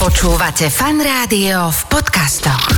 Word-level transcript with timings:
Počúvate 0.00 0.72
fan 0.72 0.96
rádio 0.96 1.68
v 1.68 1.80
podcastoch. 1.92 2.72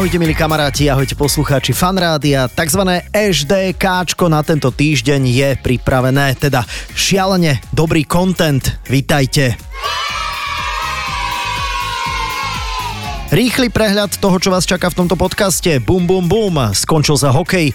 Ahojte 0.00 0.16
milí 0.16 0.32
kamaráti, 0.32 0.88
ahojte 0.88 1.12
poslucháči 1.12 1.76
fanrádia. 1.76 2.48
Takzvané 2.48 3.04
HDKčko 3.12 4.32
na 4.32 4.40
tento 4.40 4.72
týždeň 4.72 5.20
je 5.28 5.48
pripravené, 5.60 6.40
teda 6.40 6.64
šialene 6.96 7.60
dobrý 7.68 8.08
content. 8.08 8.64
Vítajte. 8.88 9.60
Rýchly 13.30 13.70
prehľad 13.70 14.18
toho, 14.18 14.42
čo 14.42 14.50
vás 14.50 14.66
čaká 14.66 14.90
v 14.90 15.06
tomto 15.06 15.14
podcaste. 15.14 15.78
Bum, 15.78 16.02
bum, 16.02 16.26
bum. 16.26 16.74
Skončil 16.74 17.14
sa 17.14 17.30
hokej, 17.30 17.70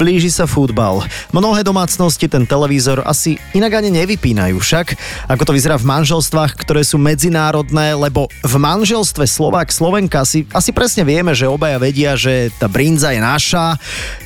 blíži 0.00 0.32
sa 0.32 0.48
futbal. 0.48 1.04
Mnohé 1.28 1.60
domácnosti 1.60 2.24
ten 2.24 2.48
televízor 2.48 3.04
asi 3.04 3.36
inak 3.52 3.84
ani 3.84 3.92
nevypínajú 3.92 4.56
však. 4.56 4.96
Ako 5.28 5.44
to 5.44 5.52
vyzerá 5.52 5.76
v 5.76 5.84
manželstvách, 5.84 6.56
ktoré 6.56 6.80
sú 6.88 6.96
medzinárodné, 6.96 7.92
lebo 7.92 8.32
v 8.40 8.54
manželstve 8.56 9.28
Slovák 9.28 9.68
Slovenka 9.68 10.24
si 10.24 10.48
asi 10.56 10.72
presne 10.72 11.04
vieme, 11.04 11.36
že 11.36 11.52
obaja 11.52 11.76
vedia, 11.76 12.16
že 12.16 12.48
tá 12.56 12.64
brinza 12.64 13.12
je 13.12 13.20
naša, 13.20 13.76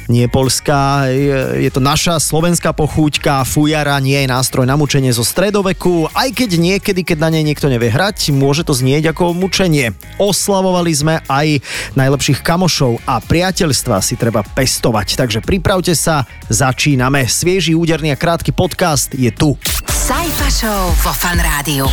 nie 0.07 0.31
polská, 0.31 1.11
je 1.59 1.69
to 1.75 1.83
naša 1.83 2.23
slovenská 2.23 2.71
pochúťka, 2.71 3.43
fujara 3.43 3.99
nie 3.99 4.23
je 4.23 4.31
nástroj 4.31 4.63
na 4.63 4.79
mučenie 4.79 5.11
zo 5.11 5.27
stredoveku, 5.27 6.07
aj 6.15 6.39
keď 6.39 6.51
niekedy, 6.55 7.03
keď 7.03 7.19
na 7.19 7.35
nej 7.35 7.43
niekto 7.43 7.67
nevie 7.67 7.91
hrať, 7.91 8.31
môže 8.31 8.63
to 8.63 8.73
znieť 8.79 9.11
ako 9.11 9.35
mučenie. 9.35 9.93
Oslavo 10.17 10.68
oslavovali 10.69 10.93
sme 10.93 11.17
aj 11.33 11.65
najlepších 11.97 12.45
kamošov 12.45 13.01
a 13.09 13.25
priateľstva 13.25 14.05
si 14.05 14.21
treba 14.21 14.45
pestovať. 14.45 15.17
Takže 15.17 15.41
pripravte 15.41 15.97
sa, 15.97 16.29
začíname. 16.53 17.25
Svieži, 17.25 17.73
úderný 17.73 18.13
a 18.13 18.21
krátky 18.21 18.53
podcast 18.53 19.17
je 19.17 19.33
tu. 19.33 19.57
Sajfa 19.89 20.49
Show 20.53 20.93
vo 20.93 21.13
Fan 21.17 21.41
Rádiu. 21.41 21.89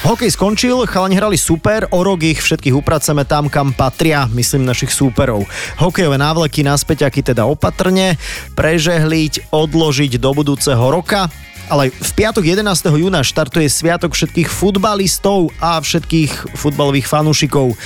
Hokej 0.00 0.32
skončil, 0.32 0.88
chalani 0.88 1.20
hrali 1.20 1.36
super, 1.36 1.84
o 1.92 2.00
rok 2.00 2.24
ich 2.24 2.40
všetkých 2.40 2.72
upraceme 2.72 3.28
tam, 3.28 3.52
kam 3.52 3.76
patria, 3.76 4.24
myslím 4.32 4.64
našich 4.64 4.96
súperov. 4.96 5.44
Hokejové 5.76 6.16
návleky 6.16 6.64
naspäťaky 6.64 7.20
teda 7.20 7.44
opatrne, 7.44 8.16
prežehliť, 8.56 9.52
odložiť 9.52 10.16
do 10.16 10.30
budúceho 10.32 10.80
roka 10.88 11.28
ale 11.70 11.94
v 11.94 12.10
piatok 12.18 12.42
11. 12.42 12.66
júna 12.98 13.22
štartuje 13.22 13.70
Sviatok 13.70 14.18
všetkých 14.18 14.50
futbalistov 14.50 15.54
a 15.62 15.78
všetkých 15.78 16.58
futbalových 16.58 17.06
fanúšikov. 17.06 17.78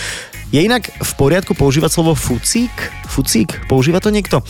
Je 0.49 0.65
inak 0.65 0.89
v 0.89 1.13
poriadku 1.21 1.53
používať 1.53 1.93
slovo 1.93 2.17
fucík? 2.17 2.73
Fucík? 3.13 3.69
Používa 3.69 4.01
to 4.01 4.09
niekto? 4.09 4.41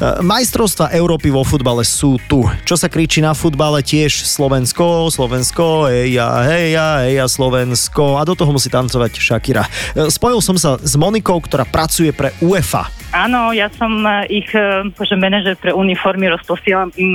E, 0.00 0.24
majstrovstva 0.24 0.96
Európy 0.96 1.28
vo 1.28 1.44
futbale 1.44 1.84
sú 1.84 2.16
tu. 2.24 2.40
Čo 2.64 2.80
sa 2.80 2.88
kričí 2.88 3.20
na 3.20 3.36
futbale 3.36 3.84
tiež 3.84 4.24
Slovensko, 4.24 5.12
Slovensko, 5.12 5.92
eja, 5.92 6.40
heja, 6.48 7.04
eja, 7.04 7.28
Slovensko 7.28 8.16
a 8.16 8.24
do 8.24 8.32
toho 8.32 8.56
musí 8.56 8.72
tancovať 8.72 9.20
Shakira. 9.20 9.68
E, 9.92 10.08
spojil 10.08 10.40
som 10.40 10.56
sa 10.56 10.80
s 10.80 10.96
Monikou, 10.96 11.36
ktorá 11.44 11.68
pracuje 11.68 12.16
pre 12.16 12.32
UEFA. 12.40 12.88
Áno, 13.12 13.52
ja 13.52 13.68
som 13.76 13.92
e, 14.08 14.40
ich 14.40 14.48
že 14.96 15.16
manažer 15.20 15.60
pre 15.60 15.76
uniformy, 15.76 16.32
rozposielam 16.32 16.88
im 16.96 17.12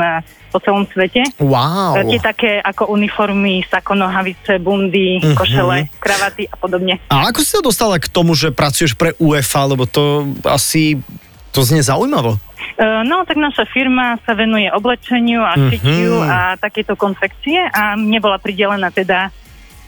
po 0.54 0.62
celom 0.64 0.88
svete. 0.88 1.26
Wow. 1.42 2.00
Tie 2.06 2.22
také 2.22 2.64
ako 2.64 2.88
uniformy, 2.94 3.66
sako, 3.68 4.00
nohavice, 4.00 4.56
bundy, 4.62 5.20
uh-huh. 5.20 5.36
košele, 5.36 5.92
kravaty 6.00 6.48
a 6.48 6.56
podobne. 6.56 7.04
A 7.12 7.28
ako 7.28 7.44
si 7.44 7.50
sa 7.52 7.60
dostala 7.60 8.00
k 8.00 8.08
tomu, 8.08 8.38
že 8.38 8.56
pracuješ 8.56 8.96
pre 8.96 9.12
UEFA, 9.20 9.68
lebo 9.68 9.84
to 9.84 10.32
asi 10.48 11.04
to 11.56 11.64
znie 11.64 11.80
zaujímavo. 11.80 12.36
Uh, 12.76 13.08
no, 13.08 13.24
tak 13.24 13.40
naša 13.40 13.64
firma 13.72 14.20
sa 14.28 14.36
venuje 14.36 14.68
oblečeniu 14.68 15.40
a 15.40 15.56
šitiu 15.56 16.20
uh-huh. 16.20 16.28
a 16.28 16.40
takéto 16.60 17.00
konfekcie 17.00 17.72
a 17.72 17.96
mne 17.96 18.20
bola 18.20 18.36
pridelená 18.36 18.92
teda 18.92 19.32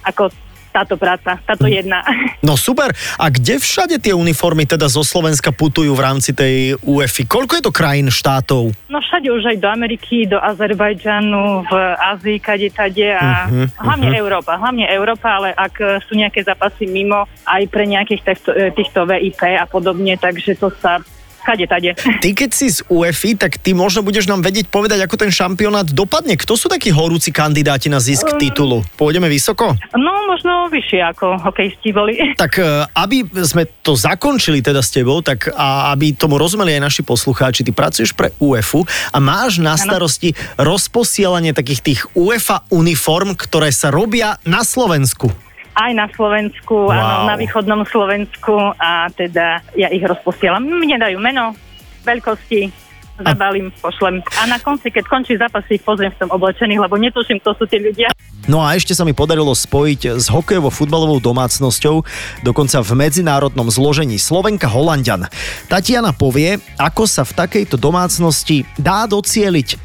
ako 0.08 0.32
táto 0.78 0.94
práca, 0.94 1.42
táto 1.42 1.66
jedna. 1.66 2.06
No 2.46 2.54
super. 2.54 2.94
A 3.18 3.34
kde 3.34 3.58
všade 3.58 3.98
tie 3.98 4.14
uniformy 4.14 4.64
teda 4.64 4.88
zo 4.88 5.02
Slovenska 5.02 5.50
putujú 5.50 5.92
v 5.98 6.00
rámci 6.06 6.32
tej 6.32 6.78
UEFI? 6.86 7.26
Koľko 7.26 7.60
je 7.60 7.64
to 7.66 7.74
krajín 7.74 8.08
štátov? 8.14 8.72
No 8.88 9.02
všade 9.02 9.28
už 9.34 9.52
aj 9.52 9.58
do 9.58 9.68
Ameriky, 9.68 10.30
do 10.30 10.38
Azerbajdžanu, 10.38 11.66
v 11.66 11.74
Ázii, 11.98 12.38
kade 12.40 12.70
tade 12.72 13.10
a 13.10 13.50
uh-huh, 13.50 13.68
hlavne 13.84 14.14
uh-huh. 14.14 14.22
Európa. 14.22 14.56
Hlavne 14.56 14.86
Európa, 14.88 15.28
ale 15.42 15.50
ak 15.52 16.06
sú 16.08 16.14
nejaké 16.16 16.46
zápasy 16.46 16.88
mimo 16.88 17.26
aj 17.44 17.68
pre 17.68 17.84
nejakých 17.90 18.22
týchto, 18.24 18.52
týchto 18.78 19.00
VIP 19.10 19.58
a 19.58 19.66
podobne, 19.66 20.16
takže 20.16 20.56
to 20.56 20.70
sa 20.78 21.02
kade 21.48 21.64
tade. 21.64 21.96
Ty 22.24 22.30
keď 22.36 22.50
si 22.52 22.68
z 22.68 22.84
UEFI, 22.92 23.40
tak 23.40 23.56
ty 23.64 23.72
možno 23.72 24.04
budeš 24.04 24.28
nám 24.28 24.44
vedieť 24.44 24.68
povedať, 24.68 25.00
ako 25.08 25.16
ten 25.16 25.32
šampionát 25.32 25.88
dopadne. 25.88 26.36
Kto 26.36 26.60
sú 26.60 26.68
takí 26.68 26.92
horúci 26.92 27.32
kandidáti 27.32 27.88
na 27.88 28.04
zisk 28.04 28.28
um, 28.28 28.36
titulu? 28.36 28.84
Pôjdeme 29.00 29.32
vysoko? 29.32 29.72
No, 29.96 30.28
možno 30.28 30.68
vyššie 30.68 31.00
ako 31.16 31.40
hokejisti 31.40 31.96
boli. 31.96 32.14
Tak 32.38 32.62
e, 32.62 32.86
aby 32.94 33.26
sme 33.44 33.66
to 33.82 33.98
zakončili 33.98 34.62
teda 34.62 34.84
s 34.84 34.94
tebou, 34.94 35.26
tak 35.26 35.50
a 35.50 35.90
aby 35.96 36.14
tomu 36.14 36.38
rozumeli 36.38 36.78
aj 36.78 36.86
naši 36.86 37.02
poslucháči, 37.02 37.66
ty 37.66 37.72
pracuješ 37.74 38.14
pre 38.14 38.30
UEFu 38.38 38.86
a 39.10 39.18
máš 39.18 39.58
na 39.58 39.74
starosti 39.74 40.38
ano. 40.38 40.76
rozposielanie 40.76 41.58
takých 41.58 41.82
tých 41.82 42.02
UEFA 42.14 42.68
uniform, 42.70 43.34
ktoré 43.34 43.74
sa 43.74 43.90
robia 43.90 44.38
na 44.46 44.62
Slovensku 44.62 45.47
aj 45.78 45.92
na 45.94 46.10
Slovensku, 46.10 46.90
wow. 46.90 46.98
áno, 46.98 47.16
na 47.30 47.36
východnom 47.38 47.86
Slovensku 47.86 48.74
a 48.82 49.14
teda 49.14 49.62
ja 49.78 49.94
ich 49.94 50.02
rozposielam. 50.02 50.66
Mne 50.66 50.98
dajú 50.98 51.22
meno, 51.22 51.54
veľkosti, 52.02 52.74
zabalím, 53.22 53.70
pošlem. 53.78 54.22
A 54.42 54.50
na 54.50 54.58
konci, 54.58 54.90
keď 54.90 55.06
končí 55.06 55.34
zápas, 55.38 55.66
ich 55.70 55.82
pozriem 55.82 56.14
v 56.14 56.26
tom 56.26 56.30
oblečených, 56.34 56.82
lebo 56.82 56.98
netuším, 56.98 57.42
kto 57.42 57.54
sú 57.58 57.64
tí 57.70 57.78
ľudia. 57.82 58.14
No 58.48 58.64
a 58.64 58.78
ešte 58.78 58.96
sa 58.96 59.04
mi 59.04 59.12
podarilo 59.12 59.52
spojiť 59.52 60.18
s 60.22 60.32
hokejovo-futbalovou 60.32 61.20
domácnosťou, 61.20 62.06
dokonca 62.46 62.80
v 62.80 62.92
medzinárodnom 62.96 63.68
zložení 63.68 64.16
Slovenka 64.22 64.72
Holandian. 64.72 65.28
Tatiana 65.68 66.16
povie, 66.16 66.62
ako 66.80 67.04
sa 67.10 67.28
v 67.28 67.36
takejto 67.36 67.76
domácnosti 67.76 68.64
dá 68.80 69.04
docieliť 69.10 69.76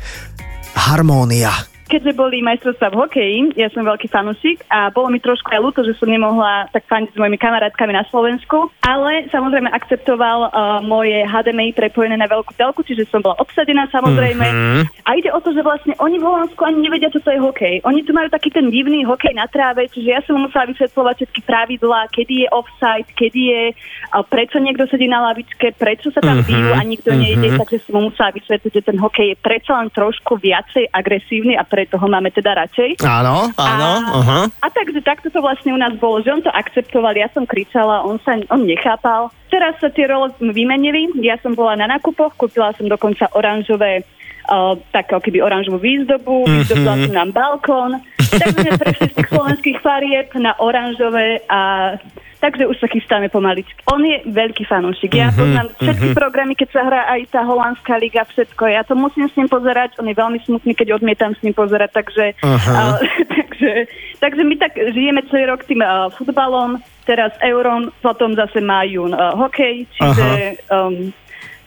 harmónia 0.72 1.71
keď 1.92 2.08
sme 2.08 2.14
boli 2.16 2.40
majstrovstvá 2.40 2.88
v 2.88 3.00
hokeji, 3.04 3.38
ja 3.52 3.68
som 3.68 3.84
veľký 3.84 4.08
fanúšik 4.08 4.64
a 4.72 4.88
bolo 4.88 5.12
mi 5.12 5.20
trošku 5.20 5.52
aj 5.52 5.60
ľúto, 5.60 5.84
že 5.84 5.92
som 6.00 6.08
nemohla 6.08 6.72
tak 6.72 6.88
faniť 6.88 7.12
s 7.12 7.20
mojimi 7.20 7.36
kamarátkami 7.36 7.92
na 7.92 8.08
Slovensku, 8.08 8.72
ale 8.80 9.28
samozrejme 9.28 9.68
akceptoval 9.68 10.38
uh, 10.48 10.80
moje 10.80 11.20
HDMI 11.28 11.76
prepojené 11.76 12.16
na 12.16 12.24
veľkú 12.24 12.56
telku, 12.56 12.80
čiže 12.80 13.12
som 13.12 13.20
bola 13.20 13.36
obsadená 13.36 13.92
samozrejme. 13.92 14.40
Mm-hmm. 14.40 15.01
A 15.04 15.20
ide 15.20 15.28
o 15.28 15.38
to, 15.44 15.52
že 15.52 15.60
vlastne 15.60 15.92
oni 16.00 16.16
v 16.16 16.24
Holandsku 16.24 16.64
ani 16.64 16.88
nevedia, 16.88 17.12
čo 17.12 17.20
to 17.20 17.28
je 17.28 17.36
hokej. 17.36 17.84
Oni 17.84 18.00
tu 18.00 18.16
majú 18.16 18.32
taký 18.32 18.48
ten 18.48 18.72
divný 18.72 19.04
hokej 19.04 19.36
na 19.36 19.44
tráve, 19.44 19.84
čiže 19.92 20.08
ja 20.08 20.20
som 20.24 20.40
musela 20.40 20.64
vysvetľovať 20.72 21.14
všetky 21.20 21.40
pravidlá, 21.44 22.08
kedy 22.08 22.46
je 22.46 22.48
offside, 22.48 23.08
kedy 23.12 23.40
je, 23.52 23.62
prečo 24.32 24.56
niekto 24.56 24.88
sedí 24.88 25.12
na 25.12 25.20
lavičke, 25.28 25.76
prečo 25.76 26.08
sa 26.08 26.24
tam 26.24 26.40
bijú 26.40 26.72
a 26.72 26.80
nikto 26.80 27.12
mm-hmm. 27.12 27.24
nejde, 27.36 27.48
takže 27.60 27.84
som 27.84 28.00
musela 28.00 28.32
vysvetliť, 28.32 28.72
že 28.72 28.86
ten 28.88 28.96
hokej 28.96 29.36
je 29.36 29.36
predsa 29.36 29.76
len 29.76 29.92
trošku 29.92 30.40
viacej 30.40 30.88
agresívny 30.88 31.52
a 31.60 31.66
pre 31.68 31.82
ktorej 31.82 31.98
toho 31.98 32.06
máme 32.06 32.30
teda 32.30 32.54
radšej. 32.54 33.02
Áno, 33.02 33.50
áno. 33.58 33.90
A, 34.06 34.14
uh-huh. 34.22 34.44
a 34.62 34.66
takže 34.70 35.02
takto 35.02 35.34
to 35.34 35.42
vlastne 35.42 35.74
u 35.74 35.78
nás 35.78 35.90
bolo, 35.98 36.22
že 36.22 36.30
on 36.30 36.42
to 36.42 36.50
akceptoval, 36.54 37.10
ja 37.18 37.26
som 37.34 37.42
kričala, 37.42 38.06
on 38.06 38.22
sa 38.22 38.38
on 38.54 38.62
nechápal. 38.62 39.34
Teraz 39.50 39.76
sa 39.82 39.90
tie 39.90 40.06
role 40.06 40.30
vymenili, 40.38 41.10
ja 41.20 41.36
som 41.42 41.58
bola 41.58 41.74
na 41.74 41.90
nákupoch, 41.90 42.38
kúpila 42.38 42.70
som 42.78 42.86
dokonca 42.86 43.28
oranžové 43.34 44.06
uh, 44.48 44.74
tak 44.90 45.12
keby 45.12 45.42
oranžovú 45.42 45.78
výzdobu, 45.78 46.46
mm-hmm. 46.46 46.58
vyzdobila 46.66 46.96
nám 47.12 47.30
balkón, 47.30 47.92
tak 48.16 48.54
sme 48.56 48.70
prešli 48.80 49.06
z 49.10 49.14
tých 49.20 49.28
slovenských 49.28 49.78
farieb 49.84 50.28
na 50.38 50.56
oranžové 50.58 51.44
a 51.46 51.94
Takže 52.42 52.66
už 52.66 52.82
sa 52.82 52.90
chystáme 52.90 53.30
pomaličky. 53.30 53.78
On 53.86 54.02
je 54.02 54.18
veľký 54.26 54.66
fanúšik. 54.66 55.14
Ja 55.14 55.30
mm-hmm, 55.30 55.38
poznám 55.38 55.66
všetky 55.78 56.06
mm-hmm. 56.10 56.18
programy, 56.18 56.58
keď 56.58 56.68
sa 56.74 56.82
hrá 56.82 57.06
aj 57.14 57.30
tá 57.30 57.46
holandská 57.46 57.94
liga, 58.02 58.26
všetko. 58.26 58.66
Ja 58.66 58.82
to 58.82 58.98
musím 58.98 59.30
s 59.30 59.38
ním 59.38 59.46
pozerať. 59.46 59.94
On 60.02 60.10
je 60.10 60.18
veľmi 60.18 60.42
smutný, 60.42 60.74
keď 60.74 60.98
odmietam 60.98 61.38
s 61.38 61.42
ním 61.46 61.54
pozerať. 61.54 62.02
Takže, 62.02 62.34
uh, 62.42 62.98
takže, 63.38 63.86
takže 64.18 64.42
my 64.42 64.54
tak 64.58 64.74
žijeme 64.74 65.22
celý 65.30 65.54
rok 65.54 65.62
tým 65.70 65.86
uh, 65.86 66.10
futbalom, 66.18 66.82
teraz 67.06 67.30
euron, 67.46 67.94
potom 68.02 68.34
zase 68.34 68.58
má 68.58 68.82
jún 68.90 69.14
uh, 69.14 69.38
hokej, 69.38 69.86
čiže 69.94 70.58
um, 70.66 71.14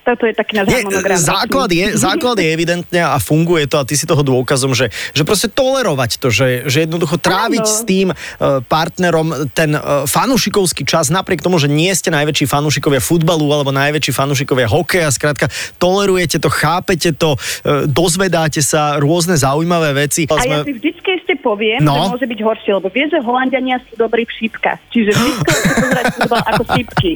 Toto 0.06 0.30
je 0.30 0.38
taký 0.38 0.62
náš 0.62 0.69
harmonogram. 0.69 1.18
základ, 1.18 1.69
je, 1.74 1.86
základ 2.06 2.38
je 2.38 2.48
evidentne 2.54 3.02
a 3.02 3.18
funguje 3.18 3.66
to 3.66 3.81
a 3.81 3.84
ty 3.84 3.98
si 3.98 4.06
toho 4.06 4.22
dôkazom, 4.22 4.78
že, 4.78 4.94
že 5.18 5.25
proste 5.25 5.50
tolerovať 5.50 6.22
to, 6.22 6.30
že, 6.30 6.69
že 6.69 6.86
jednoducho 6.86 7.18
tráviť 7.18 7.66
Áno. 7.66 7.74
s 7.74 7.80
tým 7.84 8.07
uh, 8.13 8.62
partnerom 8.62 9.50
ten 9.57 9.74
uh, 9.74 10.06
fanúšikovský 10.06 10.86
čas, 10.86 11.10
napriek 11.10 11.42
tomu, 11.42 11.57
že 11.57 11.66
nie 11.66 11.90
ste 11.98 12.13
najväčší 12.13 12.46
fanúšikovia 12.46 13.02
futbalu 13.02 13.50
alebo 13.50 13.74
najväčší 13.74 14.13
fanúšikovia 14.13 14.69
hokeja, 14.69 15.10
skrátka 15.10 15.50
tolerujete 15.81 16.38
to, 16.38 16.54
chápete 16.54 17.10
to, 17.18 17.34
uh, 17.34 17.90
dozvedáte 17.90 18.62
sa 18.62 19.01
rôzne 19.01 19.34
zaujímavé 19.34 20.06
veci. 20.06 20.30
A 20.30 20.38
ja 20.46 20.62
si 20.62 20.78
vždycky 20.78 21.18
ešte 21.18 21.34
poviem, 21.42 21.81
No. 21.81 22.13
že 22.13 22.22
môže 22.22 22.28
byť 22.30 22.40
horšie, 22.46 22.72
lebo 22.78 22.88
vieš, 22.94 23.18
že 23.18 23.19
Holandiania 23.25 23.81
sú 23.90 23.98
dobrí 23.98 24.30
v 24.30 24.31
šípkach. 24.38 24.78
Čiže 24.94 25.10
vždycky 25.18 25.69
pozerať 25.74 26.06
futbal 26.13 26.42
ako 26.46 26.63
šípky. 26.78 27.12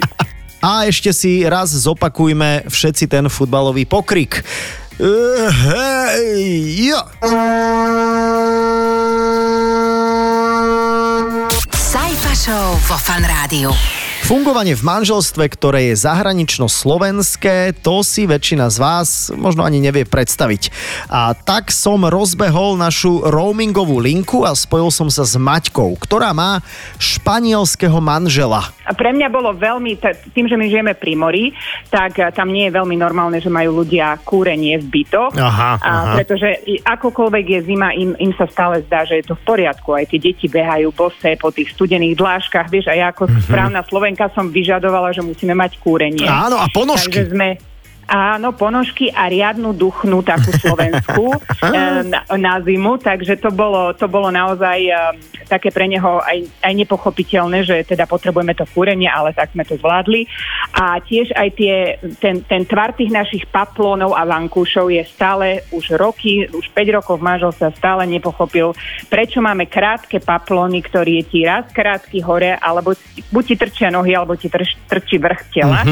A 0.59 0.91
ešte 0.91 1.15
si 1.15 1.47
raz 1.47 1.71
zopakujme 1.71 2.67
všetci 2.67 3.07
ten 3.07 3.31
futbalový 3.31 3.87
pokrik. 3.87 4.43
Uh, 4.99 5.47
hej. 5.47 6.91
Sajfa 11.71 12.33
Show 12.35 12.67
vo 12.91 12.97
Fan 12.99 13.23
Rádiu. 13.23 13.71
Fungovanie 14.29 14.77
v 14.77 14.85
manželstve, 14.85 15.49
ktoré 15.49 15.89
je 15.89 16.05
zahranično-slovenské, 16.05 17.73
to 17.81 18.05
si 18.05 18.29
väčšina 18.29 18.69
z 18.69 18.77
vás 18.77 19.09
možno 19.33 19.65
ani 19.65 19.81
nevie 19.81 20.05
predstaviť. 20.05 20.69
A 21.09 21.33
tak 21.33 21.73
som 21.73 22.05
rozbehol 22.05 22.77
našu 22.77 23.25
roamingovú 23.25 23.97
linku 23.97 24.45
a 24.45 24.53
spojil 24.53 24.93
som 24.93 25.09
sa 25.09 25.25
s 25.25 25.33
Maťkou, 25.33 25.97
ktorá 25.97 26.29
má 26.37 26.61
španielského 27.01 27.97
manžela. 27.97 28.69
A 28.85 28.93
pre 28.93 29.17
mňa 29.17 29.33
bolo 29.33 29.49
veľmi, 29.49 29.97
tým, 30.29 30.45
že 30.45 30.53
my 30.53 30.65
žijeme 30.69 30.93
pri 30.93 31.17
mori, 31.17 31.45
tak 31.89 32.21
eh, 32.21 32.29
tam 32.29 32.53
nie 32.53 32.69
je 32.69 32.77
veľmi 32.77 32.93
normálne, 33.01 33.41
že 33.41 33.49
majú 33.49 33.81
ľudia 33.81 34.13
kúrenie 34.21 34.77
v 34.77 34.85
bytoch. 34.93 35.33
Aha, 35.33 35.71
a 35.77 35.89
aha. 35.89 36.13
pretože 36.21 36.53
i- 36.69 36.77
akokoľvek 36.77 37.45
je 37.49 37.59
zima, 37.65 37.97
im, 37.97 38.13
im 38.17 38.33
sa 38.37 38.45
stále 38.45 38.85
zdá, 38.85 39.09
že 39.09 39.21
je 39.21 39.29
to 39.29 39.33
v 39.33 39.45
poriadku. 39.57 39.89
Aj 39.93 40.05
tie 40.05 40.21
deti 40.21 40.45
behajú 40.45 40.93
bosé 40.93 41.33
po 41.33 41.49
tých 41.49 41.73
studených 41.73 42.13
dlážkach. 42.13 42.69
Vieš, 42.69 42.89
a 42.89 42.97
ja 42.97 43.09
ako 43.09 43.25
Mhm. 43.25 43.41
správna 43.49 43.81
Slovenka 43.81 44.18
som 44.27 44.51
vyžadovala, 44.51 45.15
že 45.15 45.23
musíme 45.23 45.55
mať 45.55 45.79
kúrenie. 45.79 46.27
Áno, 46.27 46.59
a 46.59 46.67
ponožky. 46.67 47.23
Takže 47.23 47.31
sme, 47.31 47.47
Áno, 48.09 48.57
ponožky 48.57 49.13
a 49.13 49.29
riadnu 49.29 49.77
duchnú 49.77 50.25
takú 50.25 50.49
slovenskú 50.49 51.29
eh, 51.69 52.01
na, 52.09 52.25
na 52.25 52.57
zimu, 52.57 52.97
takže 52.97 53.37
to 53.37 53.53
bolo, 53.53 53.93
to 53.93 54.09
bolo 54.09 54.33
naozaj 54.33 54.81
eh, 54.81 54.97
také 55.45 55.69
pre 55.69 55.85
neho 55.85 56.17
aj, 56.17 56.41
aj 56.65 56.73
nepochopiteľné, 56.73 57.61
že 57.61 57.85
teda 57.85 58.09
potrebujeme 58.09 58.57
to 58.57 58.65
kúrenie, 58.73 59.05
ale 59.05 59.29
tak 59.37 59.53
sme 59.53 59.61
to 59.61 59.77
zvládli. 59.77 60.25
A 60.73 60.97
tiež 60.97 61.37
aj 61.37 61.49
tie, 61.53 61.75
ten, 62.17 62.41
ten 62.49 62.65
tvar 62.65 62.97
tých 62.97 63.13
našich 63.13 63.45
paplónov 63.45 64.17
a 64.17 64.25
vankúšov 64.25 64.89
je 64.89 65.05
stále 65.05 65.61
už 65.69 65.93
roky, 65.93 66.49
už 66.49 66.65
5 66.73 66.97
rokov 66.97 67.21
v 67.21 67.27
manželstve 67.29 67.77
stále 67.77 68.09
nepochopil, 68.09 68.73
prečo 69.05 69.37
máme 69.37 69.69
krátke 69.69 70.17
paplóny, 70.17 70.81
ktorý 70.81 71.21
je 71.21 71.23
ti 71.29 71.39
raz 71.45 71.69
krátky 71.69 72.25
hore, 72.25 72.57
alebo 72.57 72.97
buď 73.29 73.43
ti 73.45 73.55
trčia 73.57 73.89
nohy, 73.93 74.17
alebo 74.17 74.33
ti 74.33 74.49
trč, 74.49 74.73
trčí 74.89 75.21
vrch 75.21 75.41
tela. 75.53 75.85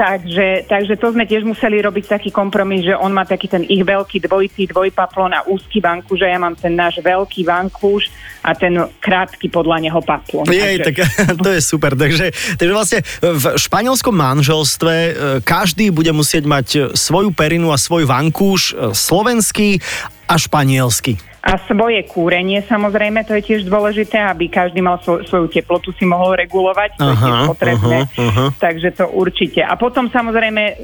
Takže, 0.00 0.64
takže 0.64 0.96
to 0.96 1.12
sme 1.12 1.28
tiež 1.28 1.44
museli 1.44 1.76
robiť 1.84 2.16
taký 2.16 2.32
kompromis, 2.32 2.88
že 2.88 2.96
on 2.96 3.12
má 3.12 3.28
taký 3.28 3.52
ten 3.52 3.68
ich 3.68 3.84
veľký 3.84 4.24
dvojitý 4.24 4.64
dvojpaplón 4.72 5.36
a 5.36 5.44
úzky 5.44 5.76
vankúš, 5.84 6.24
že 6.24 6.32
ja 6.32 6.40
mám 6.40 6.56
ten 6.56 6.72
náš 6.72 7.04
veľký 7.04 7.44
vankúš 7.44 8.08
a 8.40 8.56
ten 8.56 8.80
krátky 8.96 9.52
podľa 9.52 9.84
neho 9.84 10.00
paplón. 10.00 10.48
Jej, 10.48 10.80
Takže- 10.80 10.88
tak 10.88 10.96
to 11.44 11.50
je 11.52 11.60
super. 11.60 11.92
Takže, 11.92 12.32
takže 12.56 12.72
vlastne 12.72 13.04
v 13.20 13.44
španielskom 13.60 14.16
manželstve 14.16 14.94
e, 14.96 15.12
každý 15.44 15.92
bude 15.92 16.16
musieť 16.16 16.48
mať 16.48 16.66
svoju 16.96 17.36
perinu 17.36 17.68
a 17.68 17.76
svoj 17.76 18.08
vankúš 18.08 18.72
e, 18.72 18.96
slovenský 18.96 19.84
a 20.24 20.40
španielsky. 20.40 21.29
A 21.40 21.56
svoje 21.64 22.04
kúrenie 22.04 22.60
samozrejme, 22.68 23.24
to 23.24 23.32
je 23.32 23.42
tiež 23.48 23.64
dôležité, 23.64 24.20
aby 24.20 24.52
každý 24.52 24.84
mal 24.84 25.00
svoj, 25.00 25.24
svoju 25.24 25.48
teplotu 25.48 25.88
si 25.96 26.04
mohol 26.04 26.36
regulovať, 26.36 27.00
to 27.00 27.04
je 27.08 27.16
Aha, 27.16 27.24
tiež 27.24 27.38
potrebné. 27.48 27.98
aha, 28.04 28.24
aha. 28.28 28.46
Takže 28.60 28.88
to 28.92 29.08
určite. 29.08 29.64
A 29.64 29.72
potom 29.80 30.12
samozrejme 30.12 30.62
e, 30.68 30.74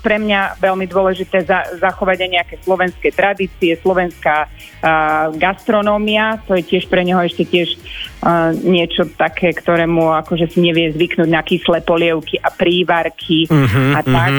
pre 0.00 0.16
mňa 0.16 0.56
veľmi 0.56 0.88
dôležité 0.88 1.44
za, 1.44 1.68
zachovať 1.76 2.16
aj 2.24 2.30
nejaké 2.32 2.54
slovenské 2.64 3.12
tradície, 3.12 3.76
slovenská 3.76 4.36
a, 4.40 4.48
gastronómia, 5.36 6.40
to 6.48 6.56
je 6.56 6.64
tiež 6.64 6.88
pre 6.88 7.04
neho 7.04 7.20
ešte 7.20 7.44
tiež 7.44 7.76
a, 8.24 8.56
niečo 8.56 9.04
také, 9.20 9.52
ktorému 9.52 10.16
akože 10.24 10.48
si 10.48 10.64
nevie 10.64 10.96
zvyknúť 10.96 11.28
na 11.28 11.44
kyslé 11.44 11.84
polievky 11.84 12.40
a 12.40 12.48
prívarky 12.48 13.48
Mhm, 13.52 13.92
a 13.92 14.00
tak. 14.00 14.30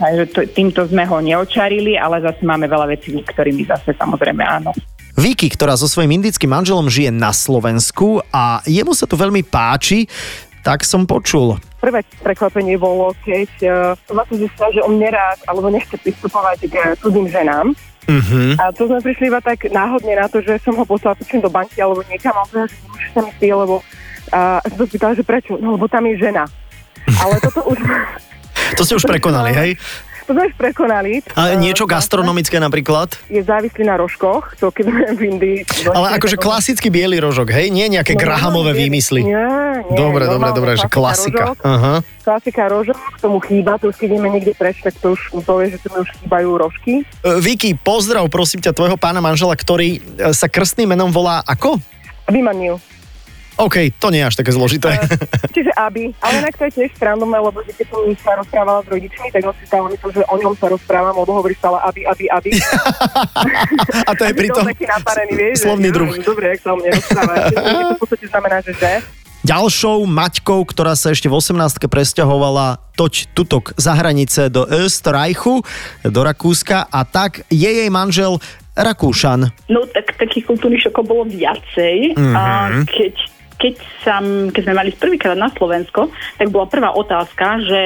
Takže 0.00 0.24
to, 0.32 0.40
týmto 0.48 0.80
sme 0.88 1.04
ho 1.04 1.20
neočarili, 1.20 1.92
ale 1.94 2.24
zase 2.24 2.40
máme 2.40 2.64
veľa 2.64 2.88
vecí, 2.88 3.12
ktorými 3.12 3.68
zase 3.68 3.92
samozrejme 3.92 4.40
áno. 4.40 4.72
Vicky, 5.20 5.52
ktorá 5.52 5.76
so 5.76 5.84
svojím 5.84 6.16
indickým 6.16 6.48
manželom 6.48 6.88
žije 6.88 7.12
na 7.12 7.28
Slovensku 7.28 8.24
a 8.32 8.64
jemu 8.64 8.96
sa 8.96 9.04
tu 9.04 9.20
veľmi 9.20 9.44
páči, 9.44 10.08
tak 10.64 10.80
som 10.80 11.04
počul. 11.04 11.60
Prvé 11.76 12.00
prekvapenie 12.24 12.80
bolo, 12.80 13.12
keď 13.20 13.50
uh, 13.68 13.72
vlastne 14.08 14.40
zistila, 14.40 14.72
že 14.72 14.80
on 14.80 14.96
nerád 14.96 15.36
alebo 15.44 15.68
nechce 15.68 15.92
pristupovať 16.00 16.72
k 16.72 16.74
cudzým 17.04 17.28
ženám. 17.28 17.76
Uh-huh. 18.08 18.56
A 18.56 18.72
to 18.72 18.88
sme 18.88 19.04
prišli 19.04 19.28
iba 19.28 19.44
tak 19.44 19.68
náhodne 19.68 20.16
na 20.16 20.24
to, 20.24 20.40
že 20.40 20.56
som 20.64 20.72
ho 20.72 20.88
poslala 20.88 21.12
tuším 21.20 21.44
do 21.44 21.52
banky 21.52 21.84
alebo 21.84 22.00
niekam 22.08 22.32
a 22.32 22.40
on 22.40 22.48
povedal, 22.48 22.72
že 22.72 22.80
nemôžeš 22.80 23.10
tam 23.12 23.24
ísť, 23.28 23.38
ty, 23.44 23.48
lebo 23.52 23.74
a 24.32 24.40
som 24.72 24.76
sa 24.80 24.86
spýtala, 24.88 25.12
že 25.20 25.24
prečo? 25.28 25.52
No 25.60 25.76
lebo 25.76 25.84
tam 25.84 26.08
je 26.08 26.16
žena. 26.16 26.48
Ale 27.20 27.36
toto 27.44 27.60
už... 27.68 27.76
To 28.78 28.86
ste 28.86 28.96
už 28.96 29.04
prekonali, 29.04 29.50
hej? 29.52 29.70
To 30.30 30.38
sme 30.38 30.46
už 30.46 30.54
prekonali. 30.54 31.26
A 31.34 31.50
Eh, 31.50 31.58
niečo 31.58 31.90
gastronomické 31.90 32.62
napríklad? 32.62 33.18
Je 33.26 33.42
závislý 33.42 33.82
na 33.82 33.98
rožkoch, 33.98 34.54
to 34.62 34.70
keď 34.70 34.84
sme 34.86 35.02
v 35.18 35.22
Indii. 35.26 35.58
Ale 35.90 36.14
akože 36.14 36.38
klasický 36.38 36.86
biely 36.86 37.18
rožok, 37.18 37.50
hej? 37.50 37.66
Nie 37.74 37.90
nejaké 37.90 38.14
No, 38.14 38.22
grahamové 38.22 38.70
nie, 38.70 38.86
výmysly. 38.86 39.26
Nie, 39.26 39.42
nie. 39.90 39.98
Dobre, 39.98 40.22
dobre, 40.22 40.30
normálne 40.30 40.54
dobre, 40.54 40.78
že 40.78 40.86
klasika. 40.86 41.50
rožok. 41.50 41.66
Aha. 41.66 41.94
Klasika 42.22 42.62
rožok, 42.70 42.94
tomu 43.18 43.42
chýba, 43.42 43.74
to 43.82 43.90
už 43.90 43.98
keď 43.98 44.06
ideme 44.06 44.30
niekde 44.30 44.54
preč, 44.54 44.78
tak 44.78 44.94
to 45.02 45.18
už 45.18 45.34
povie, 45.42 45.74
že 45.74 45.82
tu 45.82 45.90
mi 45.90 45.98
už 45.98 46.10
chýbajú 46.22 46.48
rožky. 46.54 46.92
E, 47.02 47.42
Vicky, 47.42 47.74
pozdrav 47.74 48.22
prosím 48.30 48.62
ťa 48.62 48.70
tvojho 48.70 48.94
pána 48.94 49.18
manžela, 49.18 49.58
ktorý 49.58 49.98
e, 49.98 50.30
sa 50.30 50.46
krstným 50.46 50.94
menom 50.94 51.10
volá 51.10 51.42
ako? 51.42 51.82
Vymaniu. 52.30 52.78
OK, 53.60 53.76
to 54.00 54.08
nie 54.08 54.24
je 54.24 54.28
až 54.32 54.34
také 54.40 54.50
zložité. 54.56 54.96
Čiže 55.56 55.72
aby. 55.76 56.10
Ale 56.24 56.34
inak 56.40 56.54
to 56.56 56.64
je 56.66 56.72
tiež 56.80 56.90
random, 56.96 57.30
lebo 57.30 57.60
že 57.62 57.72
keď 57.76 57.86
som 57.92 58.00
sa 58.18 58.32
rozprávala 58.40 58.80
s 58.82 58.88
rodičmi, 58.88 59.28
tak 59.30 59.42
on 59.44 59.54
si 59.60 59.64
stále 59.68 59.86
myslel, 59.92 60.10
že 60.16 60.22
o 60.24 60.36
ňom 60.40 60.54
sa 60.56 60.66
rozprávam, 60.72 61.14
lebo 61.14 61.32
hovorí 61.36 61.54
stále 61.54 61.76
aby, 61.84 62.00
aby, 62.08 62.24
aby. 62.32 62.50
A 64.08 64.10
to 64.16 64.22
je 64.24 64.32
pritom 64.32 64.64
slovný 65.56 65.88
druh. 65.92 66.10
Dobre, 66.24 66.56
jak 66.56 66.60
sa 66.64 66.72
o 66.72 66.76
mne 66.80 66.90
rozpráva. 66.96 67.34
To 67.52 67.94
v 67.96 68.00
podstate 68.00 68.26
znamená, 68.26 68.56
že 68.64 68.72
že. 68.74 68.92
Ďalšou 69.40 70.04
Maťkou, 70.04 70.68
ktorá 70.68 70.92
sa 70.92 71.16
ešte 71.16 71.24
v 71.24 71.40
18. 71.40 71.88
presťahovala 71.88 72.92
toť 72.92 73.32
tutok 73.32 73.72
za 73.80 73.96
hranice 73.96 74.52
do 74.52 74.68
Österreichu, 74.68 75.64
do 76.04 76.20
Rakúska 76.20 76.84
a 76.84 77.08
tak 77.08 77.48
je 77.48 77.70
jej 77.72 77.88
manžel 77.88 78.36
Rakúšan. 78.76 79.48
No 79.72 79.88
tak 79.88 80.16
takých 80.20 80.44
kultúrnych 80.44 80.84
šokov 80.84 81.08
bolo 81.08 81.24
viacej. 81.24 82.16
Mhm. 82.16 82.34
A 82.36 82.44
keď, 82.84 83.14
keď, 83.60 83.72
sam, 84.00 84.24
keď 84.48 84.62
sme 84.64 84.74
mali 84.74 84.90
prvýkrát 84.90 85.36
na 85.36 85.46
Slovensko, 85.48 86.08
tak 86.34 86.48
bola 86.48 86.64
prvá 86.64 86.90
otázka, 86.90 87.60
že 87.60 87.82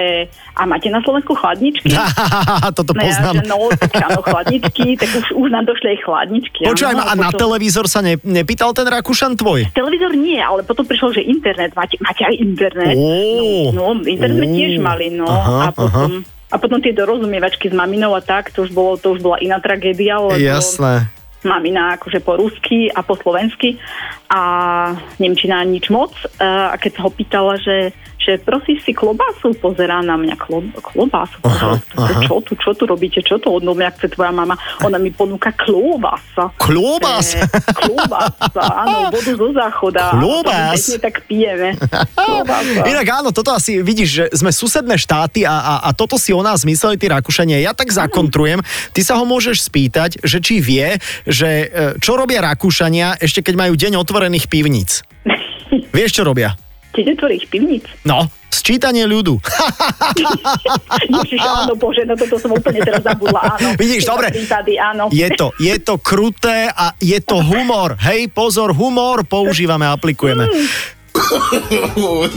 a 0.55 0.63
máte 0.65 0.87
na 0.87 1.03
Slovensku 1.03 1.35
chladničky? 1.35 1.91
Toto 2.79 2.95
No 2.95 3.03
ja, 3.03 3.11
poznám. 3.11 3.35
že 3.35 3.43
no, 3.45 3.59
tak 3.75 3.91
áno, 3.99 4.23
chladničky, 4.23 4.95
tak 4.95 5.11
už, 5.11 5.27
už 5.35 5.49
nám 5.51 5.67
došli 5.67 5.89
aj 5.91 5.99
chladničky. 6.01 6.63
Počúvaj, 6.63 6.95
áno, 6.95 7.03
a 7.03 7.13
na 7.13 7.29
potom- 7.29 7.41
televízor 7.43 7.85
sa 7.85 7.99
ne, 7.99 8.15
nepýtal 8.23 8.71
ten 8.71 8.87
Rakúšan 8.87 9.35
tvoj? 9.35 9.67
Televízor 9.75 10.15
nie, 10.15 10.39
ale 10.39 10.63
potom 10.63 10.87
prišlo, 10.87 11.11
že 11.11 11.21
internet. 11.21 11.75
Máte, 11.75 11.99
máte 11.99 12.23
aj 12.23 12.35
internet? 12.39 12.95
Ó. 12.95 13.75
No, 13.75 13.93
no, 13.93 14.07
internet 14.07 14.39
sme 14.39 14.49
Ó. 14.49 14.55
tiež 14.55 14.73
mali, 14.79 15.11
no. 15.11 15.27
Aha, 15.27 15.69
a 15.69 15.75
potom... 15.75 16.23
A 16.45 16.61
potom 16.61 16.79
tie 16.79 16.95
dorozumievačky 16.95 17.67
s 17.67 17.75
maminou 17.75 18.15
a 18.15 18.23
tak, 18.23 18.55
to 18.55 18.63
už, 18.63 18.71
bolo, 18.71 18.95
to 18.95 19.11
už 19.11 19.19
bola 19.19 19.43
iná 19.43 19.59
tragédia, 19.59 20.23
lebo 20.23 20.39
Jasné. 20.39 21.11
Mamina 21.45 22.01
akože 22.01 22.21
po 22.25 22.41
rusky 22.41 22.89
a 22.89 23.05
po 23.05 23.15
slovensky 23.15 23.77
a 24.33 24.43
Nemčina 25.21 25.63
nič 25.63 25.93
moc. 25.93 26.17
A 26.41 26.75
keď 26.81 26.91
sa 26.97 27.05
ho 27.07 27.11
pýtala, 27.13 27.55
že, 27.61 27.93
že 28.25 28.41
prosíš 28.41 28.81
si 28.89 28.97
klobásu, 28.97 29.53
pozerá 29.61 30.01
na 30.01 30.17
mňa 30.17 30.41
Klo, 30.41 30.65
klobásu. 30.81 31.37
Aha, 31.45 31.77
aha. 31.77 32.25
Čo 32.25 32.41
tu, 32.41 32.57
čo 32.57 32.73
tu 32.73 32.89
robíte, 32.89 33.21
čo 33.21 33.37
to 33.37 33.53
odo 33.53 33.77
mňa 33.77 33.93
chce 34.01 34.17
tvoja 34.17 34.33
mama? 34.33 34.57
Ona 34.81 34.97
mi 34.97 35.13
ponúka 35.13 35.53
klobása. 35.53 36.57
Klobás? 36.57 37.37
E, 37.37 37.45
klobása, 37.77 38.65
áno, 38.65 39.13
vodu 39.13 39.33
zo 39.37 39.49
záchoda. 39.53 40.17
Klobás? 40.17 40.81
Pekne 40.81 40.99
tak 41.05 41.17
pijeme. 41.29 41.69
Klobása. 42.17 42.83
Inak 42.89 43.07
áno, 43.13 43.29
toto 43.37 43.53
asi 43.53 43.85
vidíš, 43.85 44.09
že 44.09 44.25
sme 44.33 44.49
susedné 44.49 44.97
štáty 44.97 45.45
a, 45.45 45.53
a, 45.53 45.75
a 45.87 45.91
toto 45.93 46.17
si 46.17 46.33
o 46.33 46.41
nás 46.41 46.65
mysleli 46.65 46.97
tí 46.97 47.13
Rakúšania. 47.13 47.61
Ja 47.61 47.77
tak 47.77 47.93
zakontrujem, 47.93 48.65
ty 48.97 49.05
sa 49.05 49.21
ho 49.21 49.29
môžeš 49.29 49.69
spýtať, 49.69 50.25
že 50.25 50.41
či 50.41 50.65
vie, 50.65 50.97
že 51.29 51.69
e, 51.69 52.01
čo 52.01 52.17
robia 52.17 52.41
Rakúšania 52.41 53.21
ešte 53.21 53.45
keď 53.45 53.55
majú 53.69 53.77
deň 53.77 54.01
otvorených 54.01 54.49
pivníc. 54.49 55.05
Vieš, 55.97 56.17
čo 56.17 56.23
robia? 56.25 56.57
Ich 56.95 57.51
pivnic. 57.51 57.85
No, 58.07 58.31
Sčítanie 58.55 59.03
ľudu. 59.03 59.43
Ježiš, 61.11 61.43
áno, 61.43 61.75
bože, 61.75 62.07
no 62.07 62.15
toto 62.15 62.39
som 62.39 62.55
úplne 62.55 62.79
teraz 62.87 63.03
zabudla, 63.03 63.59
áno. 63.59 63.75
Vidíš, 63.75 64.07
dobre. 64.07 64.31
prípady, 64.31 64.79
áno. 64.79 65.11
Je 65.11 65.27
to, 65.35 65.51
je 65.59 65.75
to 65.83 65.99
kruté 65.99 66.71
a 66.71 66.95
je 67.03 67.19
to 67.19 67.43
humor. 67.43 67.99
Hej, 67.99 68.31
pozor, 68.31 68.71
humor 68.71 69.27
používame, 69.27 69.91
aplikujeme. 69.91 70.47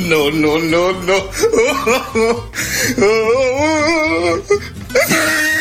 no, 0.09 0.19
no, 0.33 0.51
no, 0.57 0.83
no. 1.05 1.17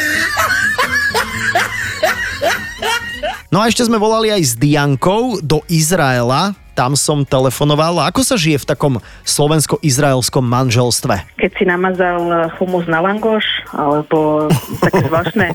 No 3.54 3.62
a 3.62 3.70
ešte 3.70 3.86
sme 3.86 4.02
volali 4.02 4.34
aj 4.34 4.42
s 4.42 4.52
Diankou 4.58 5.38
do 5.38 5.62
Izraela. 5.70 6.58
Tam 6.76 6.92
som 6.92 7.24
telefonoval. 7.24 8.04
Ako 8.10 8.20
sa 8.20 8.36
žije 8.36 8.60
v 8.60 8.68
takom 8.68 8.94
slovensko-izraelskom 9.24 10.44
manželstve? 10.44 11.24
keď 11.46 11.50
si 11.54 11.64
namazal 11.64 12.20
eh, 12.26 12.38
humus 12.58 12.90
na 12.90 12.98
langoš, 12.98 13.46
alebo 13.70 14.50
také 14.82 15.06
zvláštne, 15.06 15.54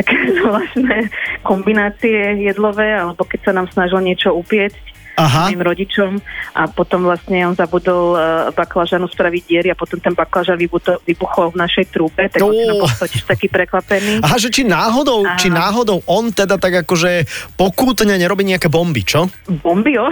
také 0.00 0.16
zvláštne 0.40 1.12
kombinácie 1.44 2.40
jedlové, 2.40 2.96
alebo 2.96 3.20
keď 3.28 3.40
sa 3.44 3.52
nám 3.52 3.68
snažil 3.68 4.00
niečo 4.00 4.32
upiecť 4.32 4.95
Aha. 5.16 5.48
mojim 5.48 5.62
rodičom 5.62 6.10
a 6.52 6.66
potom 6.66 7.04
vlastne 7.04 7.40
on 7.42 7.52
zabudol 7.52 8.12
uh, 8.12 8.20
baklažanu 8.50 9.04
spraviť 9.06 9.42
diery 9.42 9.68
a 9.68 9.74
potom 9.74 9.96
ten 9.96 10.12
baklažan 10.12 10.60
vybuchol 11.02 11.50
v 11.50 11.56
našej 11.56 11.84
trúbe, 11.88 12.28
tak 12.28 12.38
No. 12.38 12.52
on 12.52 12.84
taký 13.26 13.48
prekvapený. 13.48 14.20
Aha, 14.20 14.36
že 14.36 14.48
či 14.48 14.62
náhodou, 14.62 15.24
Áno. 15.24 15.36
či 15.36 15.48
náhodou 15.48 16.04
on 16.04 16.28
teda 16.28 16.56
tak 16.56 16.84
akože 16.84 17.24
pokútne 17.52 18.12
nerobí 18.12 18.44
nejaké 18.44 18.68
bomby, 18.68 19.02
čo? 19.02 19.32
Bomby, 19.48 19.96
jo? 19.96 20.04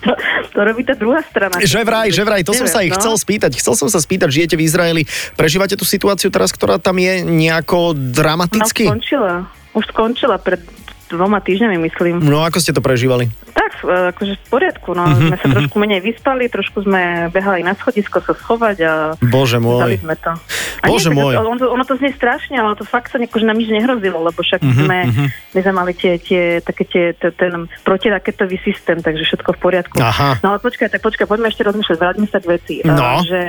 to, 0.00 0.10
to 0.48 0.58
robí 0.58 0.82
tá 0.82 0.92
druhá 0.92 1.22
strana. 1.22 1.54
Že 1.56 1.80
vraj, 1.82 2.08
že 2.08 2.22
vraj, 2.22 2.42
to 2.42 2.50
som 2.52 2.64
Neviem, 2.64 2.74
sa 2.74 2.82
ich 2.82 2.90
no. 2.90 2.98
chcel 2.98 3.14
spýtať. 3.14 3.52
Chcel 3.54 3.74
som 3.74 3.86
sa 3.86 3.98
spýtať, 3.98 4.28
žijete 4.28 4.54
v 4.54 4.64
Izraeli, 4.64 5.02
prežívate 5.34 5.74
tú 5.74 5.84
situáciu 5.84 6.28
teraz, 6.28 6.50
ktorá 6.50 6.76
tam 6.76 6.96
je 6.96 7.22
nejako 7.22 7.78
No, 7.88 7.94
dramaticky? 7.94 8.88
skončila. 8.88 9.46
Už 9.70 9.84
skončila 9.86 10.36
pred 10.36 10.58
dvoma 11.08 11.38
týždňami, 11.38 11.76
myslím. 11.82 12.14
No 12.20 12.40
ako 12.40 12.58
ste 12.58 12.70
to 12.70 12.78
prežívali? 12.78 13.26
Tak, 13.50 13.80
e, 13.80 14.12
akože 14.12 14.32
v 14.34 14.44
poriadku, 14.46 14.92
no. 14.92 15.04
Mhm, 15.04 15.18
sme 15.24 15.36
sa 15.36 15.46
trošku 15.50 15.76
menej 15.76 16.00
vyspali, 16.00 16.46
trošku 16.46 16.82
sme 16.82 17.00
behali 17.28 17.60
na 17.60 17.72
schodisko 17.72 18.20
sa 18.20 18.32
schovať 18.32 18.76
a 18.80 18.92
Bože 19.20 19.56
môj. 19.56 19.96
sme 19.96 20.14
to. 20.14 20.32
A 20.78 20.86
Bože 20.86 21.08
nie, 21.08 21.16
môj. 21.16 21.34
Ono, 21.36 21.56
to- 21.56 21.68
ono 21.68 21.82
to 21.82 21.94
znie 21.94 22.12
strašne, 22.12 22.54
ale 22.54 22.72
to 22.72 22.84
fakt 22.84 23.08
sa 23.08 23.18
akože 23.18 23.42
nám 23.42 23.56
nič 23.56 23.68
nehrozilo, 23.68 24.20
lebo 24.20 24.38
však 24.38 24.60
Mhm, 24.60 24.74
sme, 24.78 24.98
my 25.50 25.60
sme 25.60 25.72
mali 25.74 25.92
tie, 25.92 26.16
tie 26.16 26.42
také 26.60 26.84
tie, 26.84 27.04
t- 27.12 27.32
ten 27.32 27.50
protiraketový 27.82 28.60
systém, 28.60 28.96
takže 28.96 29.24
všetko 29.24 29.50
v 29.50 29.60
poriadku. 29.60 29.96
Aha. 29.98 30.38
No 30.38 30.52
ale 30.52 30.58
počkaj, 30.58 30.88
tak 30.88 31.00
počkaj, 31.00 31.24
poďme 31.24 31.48
ešte 31.48 31.62
rozmýšľať, 31.62 31.96
vráťme 31.96 32.26
sa 32.26 32.38
k 32.38 32.46
veci. 32.48 32.74
No. 32.82 32.94
A, 32.94 33.20
že, 33.20 33.40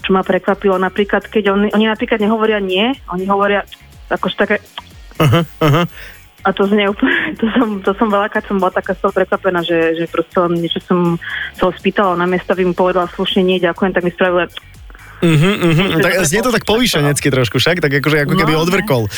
čo 0.00 0.10
ma 0.10 0.22
prekvapilo, 0.22 0.76
napríklad, 0.76 1.24
keď 1.24 1.50
oni, 1.50 1.68
oni 1.70 1.86
napríklad 1.86 2.18
nehovoria 2.18 2.58
nie, 2.58 2.92
oni 3.08 3.24
hovoria 3.24 3.66
akože 4.08 4.36
také 4.36 4.56
Aha, 5.16 5.40
aha. 5.58 5.82
A 6.46 6.54
to 6.54 6.62
znie 6.70 6.86
úplne, 6.86 7.34
to 7.42 7.50
som, 7.50 7.68
to 7.82 7.90
som 7.98 8.06
veľakrát 8.06 8.46
som 8.46 8.62
bola 8.62 8.70
taká 8.70 8.94
z 8.94 9.02
toho 9.02 9.12
prekvapená, 9.12 9.66
že, 9.66 9.98
že 9.98 10.04
proste 10.06 10.38
niečo 10.54 10.78
som 10.86 11.18
sa 11.58 11.66
ho 11.66 11.72
spýtala 11.74 12.14
na 12.14 12.30
miesto, 12.30 12.54
aby 12.54 12.62
mu 12.62 12.74
povedala 12.78 13.10
slušne 13.10 13.42
nie, 13.42 13.58
ďakujem, 13.58 13.90
tak 13.90 14.06
mi 14.06 14.14
spravila 14.14 14.46
Mhm. 15.16 15.48
Ešte 15.90 16.02
Tak 16.02 16.12
znie 16.24 16.40
to 16.40 16.52
tak 16.52 16.64
povýšenecky 16.64 17.28
trošku 17.28 17.56
však, 17.56 17.80
tak 17.80 17.88
akože 17.90 18.16
ako 18.22 18.34
keby 18.34 18.52
No, 18.52 18.58
no. 18.58 18.64
odvrkol. 18.64 19.02
E, 19.04 19.10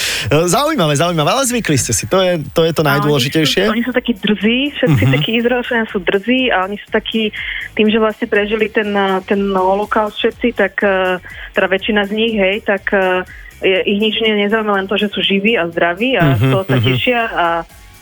Zaujímavé, 0.46 0.94
zaujímavé, 0.94 1.28
ale 1.28 1.42
zvykli 1.44 1.74
ste 1.74 1.90
si, 1.90 2.04
to 2.04 2.18
je 2.18 2.38
to, 2.48 2.62
je 2.62 2.70
to 2.70 2.82
najdôležitejšie. 2.82 3.66
A 3.66 3.68
Oni 3.68 3.82
sú, 3.82 3.90
oni 3.90 3.90
sú 3.90 3.92
takí 3.92 4.12
drzí, 4.14 4.58
všetci 4.72 5.02
Mhm. 5.04 5.12
takí 5.12 5.30
Izraelčania 5.34 5.84
sú 5.86 5.98
drzí 5.98 6.40
a 6.48 6.64
oni 6.64 6.76
sú 6.76 6.88
takí, 6.88 7.34
tým, 7.74 7.88
že 7.88 7.98
vlastne 7.98 8.26
prežili 8.26 8.66
ten, 8.68 8.88
eh, 8.88 9.18
ten 9.24 9.42
holokaust 9.48 10.14
všetci, 10.16 10.48
tak 10.54 10.78
eh, 10.80 11.18
teda 11.52 11.66
väčšina 11.66 12.02
z 12.04 12.12
nich, 12.12 12.34
hej, 12.34 12.62
tak 12.62 12.94
je, 13.58 13.78
ich 13.84 13.98
nič 13.98 14.14
ne- 14.20 14.38
nezaujíma 14.40 14.70
len 14.72 14.86
to, 14.86 14.94
že 14.94 15.10
sú 15.10 15.18
živí 15.18 15.58
a 15.58 15.66
zdraví 15.66 16.14
a 16.14 16.38
z 16.38 16.40
Mhm, 16.40 16.50
toho 16.52 16.62
sa 16.64 16.76
tešia 16.78 17.20
a, 17.26 17.46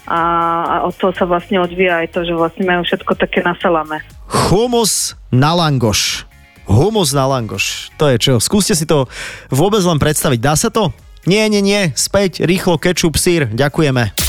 a, 0.05 0.19
a 0.61 0.75
od 0.85 0.93
toho 0.93 1.11
sa 1.11 1.25
vlastne 1.25 1.57
odvíja 1.59 2.05
aj 2.05 2.13
to, 2.13 2.21
že 2.23 2.37
vlastne 2.37 2.63
majú 2.63 2.85
všetko 2.85 3.13
také 3.17 3.41
na 3.41 3.57
salame. 3.57 4.05
Humus 4.29 5.17
na 5.33 5.57
langoš. 5.57 6.26
Humus 6.67 7.15
na 7.15 7.27
langoš. 7.27 7.95
To 7.97 8.11
je 8.11 8.19
čo? 8.19 8.35
Skúste 8.43 8.75
si 8.75 8.85
to 8.85 9.07
vôbec 9.49 9.83
len 9.87 9.99
predstaviť. 10.03 10.39
Dá 10.43 10.55
sa 10.59 10.69
to? 10.69 10.91
Nie, 11.27 11.51
nie, 11.51 11.63
nie. 11.63 11.91
Späť, 11.99 12.47
rýchlo, 12.47 12.79
kečup, 12.79 13.19
sír. 13.19 13.51
Ďakujeme. 13.51 14.27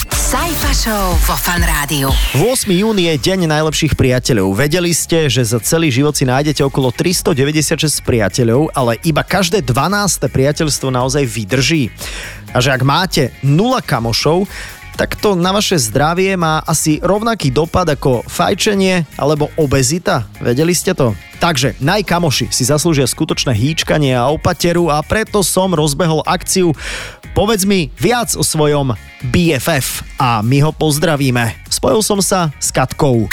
Show 0.77 1.17
vo 1.25 1.33
Fan 1.41 1.65
Rádiu. 1.65 2.13
8. 2.37 2.69
jún 2.69 3.01
je 3.01 3.09
deň 3.17 3.49
najlepších 3.49 3.97
priateľov. 3.97 4.53
Vedeli 4.53 4.93
ste, 4.93 5.25
že 5.25 5.41
za 5.41 5.57
celý 5.57 5.89
život 5.89 6.13
si 6.13 6.21
nájdete 6.21 6.61
okolo 6.61 6.93
396 6.93 8.05
priateľov, 8.05 8.69
ale 8.77 9.01
iba 9.01 9.25
každé 9.25 9.65
12. 9.65 10.29
priateľstvo 10.29 10.93
naozaj 10.93 11.25
vydrží. 11.25 11.89
A 12.53 12.61
že 12.61 12.69
ak 12.69 12.85
máte 12.85 13.33
0 13.41 13.81
kamošov, 13.81 14.45
tak 14.97 15.13
to 15.21 15.37
na 15.37 15.53
vaše 15.53 15.77
zdravie 15.77 16.33
má 16.33 16.65
asi 16.65 16.97
rovnaký 16.97 17.53
dopad 17.53 17.85
ako 17.85 18.25
fajčenie 18.25 19.05
alebo 19.13 19.53
obezita. 19.53 20.25
Vedeli 20.41 20.73
ste 20.73 20.97
to? 20.97 21.13
Takže 21.37 21.77
najkamoši 21.77 22.49
si 22.49 22.65
zaslúžia 22.65 23.05
skutočné 23.05 23.53
hýčkanie 23.53 24.17
a 24.17 24.33
opateru 24.33 24.89
a 24.89 25.05
preto 25.05 25.45
som 25.45 25.77
rozbehol 25.77 26.25
akciu 26.25 26.73
Povedz 27.37 27.69
mi 27.69 27.93
viac 28.01 28.33
o 28.33 28.41
svojom 28.41 28.97
BFF 29.29 30.17
a 30.17 30.41
my 30.41 30.65
ho 30.65 30.73
pozdravíme. 30.73 31.53
Spojil 31.69 32.01
som 32.01 32.17
sa 32.17 32.49
s 32.57 32.73
Katkou. 32.73 33.29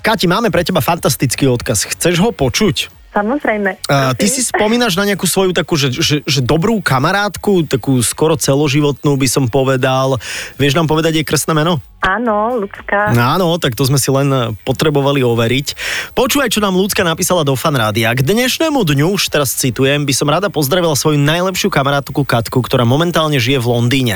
Kati, 0.00 0.24
máme 0.24 0.48
pre 0.48 0.64
teba 0.64 0.80
fantastický 0.80 1.52
odkaz. 1.52 1.84
Chceš 1.92 2.24
ho 2.24 2.32
počuť? 2.32 2.88
Samozrejme. 3.12 3.76
Uh, 3.92 4.16
ty 4.16 4.24
si 4.24 4.40
spomínaš 4.40 4.96
na 4.96 5.04
nejakú 5.04 5.28
svoju 5.28 5.52
takú, 5.52 5.76
že, 5.76 5.92
že, 5.92 6.24
že 6.24 6.40
dobrú 6.40 6.80
kamarátku, 6.80 7.68
takú 7.68 8.00
skoro 8.00 8.40
celoživotnú 8.40 9.20
by 9.20 9.28
som 9.28 9.44
povedal. 9.52 10.16
Vieš 10.56 10.80
nám 10.80 10.88
povedať 10.88 11.20
jej 11.20 11.26
krstné 11.28 11.52
meno? 11.52 11.84
Áno, 12.02 12.58
ľudská. 12.58 13.14
Áno, 13.14 13.62
tak 13.62 13.78
to 13.78 13.86
sme 13.86 13.94
si 13.94 14.10
len 14.10 14.56
potrebovali 14.66 15.22
overiť. 15.22 15.78
Počúvaj, 16.18 16.50
čo 16.50 16.58
nám 16.58 16.74
ľudská 16.74 17.06
napísala 17.06 17.46
do 17.46 17.54
fanrádia. 17.54 18.10
K 18.16 18.26
dnešnému 18.26 18.82
dňu, 18.82 19.14
už 19.14 19.30
teraz 19.30 19.54
citujem, 19.54 20.02
by 20.02 20.10
som 20.16 20.26
rada 20.26 20.50
pozdravila 20.50 20.98
svoju 20.98 21.20
najlepšiu 21.22 21.70
kamarátku 21.70 22.26
Katku, 22.26 22.58
ktorá 22.58 22.82
momentálne 22.82 23.38
žije 23.38 23.62
v 23.62 23.70
Londýne. 23.70 24.14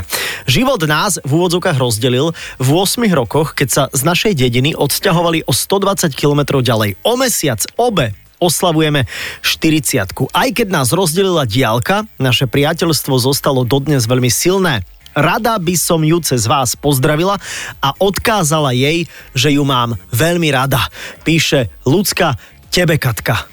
Život 0.50 0.82
nás 0.88 1.22
v 1.22 1.30
úvodzovkách 1.36 1.78
rozdelil 1.78 2.34
v 2.58 2.68
8 2.74 3.06
rokoch, 3.14 3.54
keď 3.54 3.68
sa 3.70 3.82
z 3.94 4.02
našej 4.02 4.32
dediny 4.34 4.74
odsťahovali 4.74 5.46
o 5.46 5.54
120 5.54 6.10
km 6.16 6.58
ďalej. 6.58 6.98
O 7.06 7.14
mesiac 7.14 7.62
obe 7.78 8.25
oslavujeme 8.42 9.08
40 9.40 10.32
Aj 10.32 10.48
keď 10.52 10.68
nás 10.68 10.92
rozdelila 10.92 11.48
diálka, 11.48 12.04
naše 12.20 12.44
priateľstvo 12.46 13.16
zostalo 13.16 13.64
dodnes 13.64 14.04
veľmi 14.04 14.28
silné. 14.28 14.84
Rada 15.16 15.56
by 15.56 15.74
som 15.80 16.04
ju 16.04 16.20
cez 16.20 16.44
vás 16.44 16.76
pozdravila 16.76 17.40
a 17.80 17.88
odkázala 17.96 18.76
jej, 18.76 19.08
že 19.32 19.56
ju 19.56 19.64
mám 19.64 19.96
veľmi 20.12 20.52
rada. 20.52 20.92
Píše 21.24 21.72
ľudská 21.88 22.36
tebe, 22.68 23.00
Katka. 23.00 23.48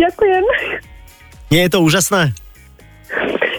Ďakujem. 0.00 0.44
Nie 1.52 1.68
je 1.68 1.72
to 1.76 1.84
úžasné? 1.84 2.32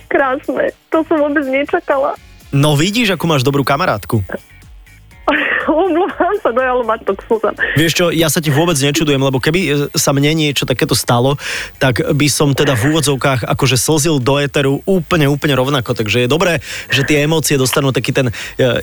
Krásne. 0.10 0.74
To 0.90 1.06
som 1.06 1.22
vôbec 1.22 1.46
nečakala. 1.46 2.18
No 2.50 2.74
vidíš, 2.74 3.14
akú 3.14 3.30
máš 3.30 3.46
dobrú 3.46 3.62
kamarátku. 3.62 4.26
Omlouvám 5.74 6.36
sa, 6.38 6.54
dojalo 6.54 6.86
ma 6.86 7.02
to 7.02 7.18
k 7.18 7.22
slzám. 7.26 7.58
Vieš 7.74 7.94
čo, 7.98 8.06
ja 8.14 8.30
sa 8.30 8.38
ti 8.38 8.54
vôbec 8.54 8.78
nečudujem, 8.78 9.18
lebo 9.18 9.42
keby 9.42 9.60
e, 9.66 9.70
sa 9.98 10.14
mne 10.14 10.38
niečo 10.38 10.70
takéto 10.70 10.94
stalo, 10.94 11.42
tak 11.82 12.06
by 12.14 12.28
som 12.30 12.54
teda 12.54 12.78
v 12.78 12.94
úvodzovkách 12.94 13.50
akože 13.50 13.78
slzil 13.82 14.22
do 14.22 14.38
éteru 14.38 14.86
úplne, 14.86 15.26
úplne 15.26 15.58
rovnako. 15.58 15.98
Takže 15.98 16.26
je 16.26 16.30
dobré, 16.30 16.62
že 16.94 17.02
tie 17.02 17.26
emócie 17.26 17.58
dostanú 17.58 17.90
taký 17.90 18.14
ten 18.14 18.30
e, 18.30 18.34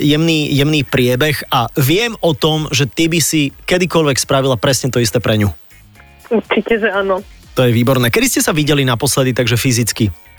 jemný, 0.03 0.51
jemný 0.51 0.83
priebeh 0.83 1.47
a 1.55 1.71
viem 1.79 2.19
o 2.19 2.35
tom, 2.35 2.67
že 2.75 2.91
ty 2.91 3.07
by 3.07 3.23
si 3.23 3.55
kedykoľvek 3.71 4.19
spravila 4.19 4.59
presne 4.59 4.91
to 4.91 4.99
isté 4.99 5.23
pre 5.23 5.39
ňu. 5.39 5.55
Určite, 6.31 6.83
že 6.83 6.91
áno. 6.91 7.23
To 7.59 7.67
je 7.67 7.75
výborné. 7.75 8.11
Kedy 8.11 8.27
ste 8.27 8.41
sa 8.43 8.55
videli 8.55 8.87
naposledy, 8.87 9.35
takže 9.35 9.59
fyzicky? 9.59 10.30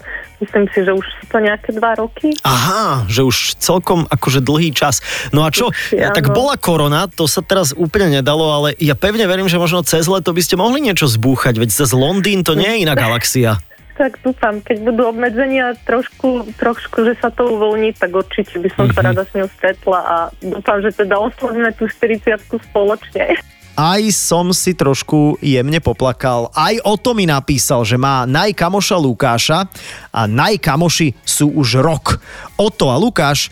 Myslím 0.42 0.66
si, 0.68 0.82
že 0.82 0.90
už 0.90 1.06
sú 1.06 1.24
to 1.30 1.38
nejaké 1.38 1.70
dva 1.72 1.94
roky. 1.96 2.34
Aha, 2.42 3.06
že 3.06 3.22
už 3.22 3.56
celkom 3.56 4.04
akože 4.04 4.42
dlhý 4.42 4.74
čas. 4.74 5.00
No 5.30 5.46
a 5.46 5.50
čo, 5.50 5.70
Určite, 5.70 6.02
áno. 6.02 6.16
tak 6.18 6.26
bola 6.30 6.58
korona, 6.58 7.06
to 7.06 7.30
sa 7.30 7.40
teraz 7.40 7.72
úplne 7.72 8.20
nedalo, 8.20 8.50
ale 8.52 8.74
ja 8.76 8.94
pevne 8.94 9.24
verím, 9.24 9.46
že 9.46 9.56
možno 9.56 9.82
cez 9.82 10.04
leto 10.06 10.34
by 10.34 10.42
ste 10.42 10.58
mohli 10.58 10.82
niečo 10.82 11.06
zbúchať, 11.06 11.56
veď 11.56 11.70
zase 11.72 11.94
Londýn 11.94 12.42
to 12.42 12.54
nie 12.54 12.68
je 12.68 12.78
iná 12.82 12.98
galaxia. 12.98 13.62
Tak 13.94 14.18
dúfam, 14.20 14.58
keď 14.60 14.82
budú 14.82 15.02
obmedzenia 15.08 15.78
trošku, 15.86 16.50
trošku, 16.56 17.06
že 17.06 17.14
sa 17.16 17.30
to 17.30 17.46
uvoľní, 17.48 17.94
tak 17.94 18.10
určite 18.10 18.58
by 18.58 18.70
som 18.72 18.90
Mhm. 18.90 18.94
sa 18.98 19.02
rada 19.04 19.22
s 19.22 19.32
ňou 19.32 19.46
stretla 19.52 20.00
a 20.02 20.16
dúfam, 20.42 20.82
že 20.82 20.90
teda 20.92 21.22
oslavíme 21.22 21.70
tú 21.76 21.86
40 21.86 22.42
spoločne. 22.66 23.38
Aj 23.82 23.98
som 24.14 24.54
si 24.54 24.78
trošku 24.78 25.42
jemne 25.42 25.82
poplakal. 25.82 26.54
Aj 26.54 26.78
o 26.86 26.94
to 27.02 27.18
mi 27.18 27.26
napísal, 27.26 27.82
že 27.82 27.98
má 27.98 28.30
najkamoša 28.30 28.94
Lukáša 29.02 29.66
a 30.14 30.30
najkamoši 30.30 31.18
sú 31.26 31.50
už 31.50 31.82
rok. 31.82 32.22
Oto 32.62 32.94
a 32.94 32.96
Lukáš 33.02 33.50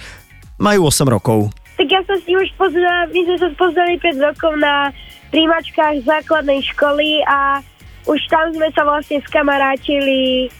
majú 0.61 0.85
8 0.85 1.09
rokov. 1.09 1.49
tak 1.81 1.89
ja 1.89 2.05
som 2.05 2.13
s 2.21 2.29
ním 2.29 2.45
už 2.45 2.51
poznala, 2.61 3.09
my 3.09 3.21
sme 3.25 3.37
sa 3.41 3.49
spoznali 3.57 3.93
5 3.97 4.27
rokov 4.29 4.53
na 4.61 4.93
príjmačkách 5.33 6.05
základnej 6.05 6.61
školy 6.77 7.25
a 7.25 7.65
už 8.05 8.21
tam 8.29 8.53
sme 8.53 8.69
sa 8.77 8.85
vlastne 8.85 9.25
skamarátili 9.25 10.53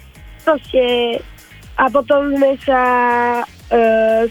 proste 0.50 1.20
a 1.78 1.86
potom 1.94 2.34
sme 2.34 2.58
sa 2.66 2.82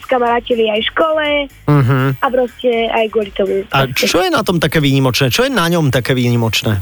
skamarátili 0.03 0.67
aj 0.67 0.81
v 0.83 0.89
škole 0.91 1.27
Uh-huh. 1.69 2.11
a 2.11 2.27
proste 2.27 2.91
aj 2.91 3.07
kvôli 3.13 3.31
tomu. 3.31 3.63
A 3.71 3.87
čo 3.87 4.19
je 4.19 4.31
na 4.33 4.43
tom 4.43 4.59
také 4.59 4.83
výnimočné? 4.83 5.31
Čo 5.31 5.47
je 5.47 5.53
na 5.53 5.69
ňom 5.69 5.95
také 5.95 6.11
výnimočné? 6.11 6.81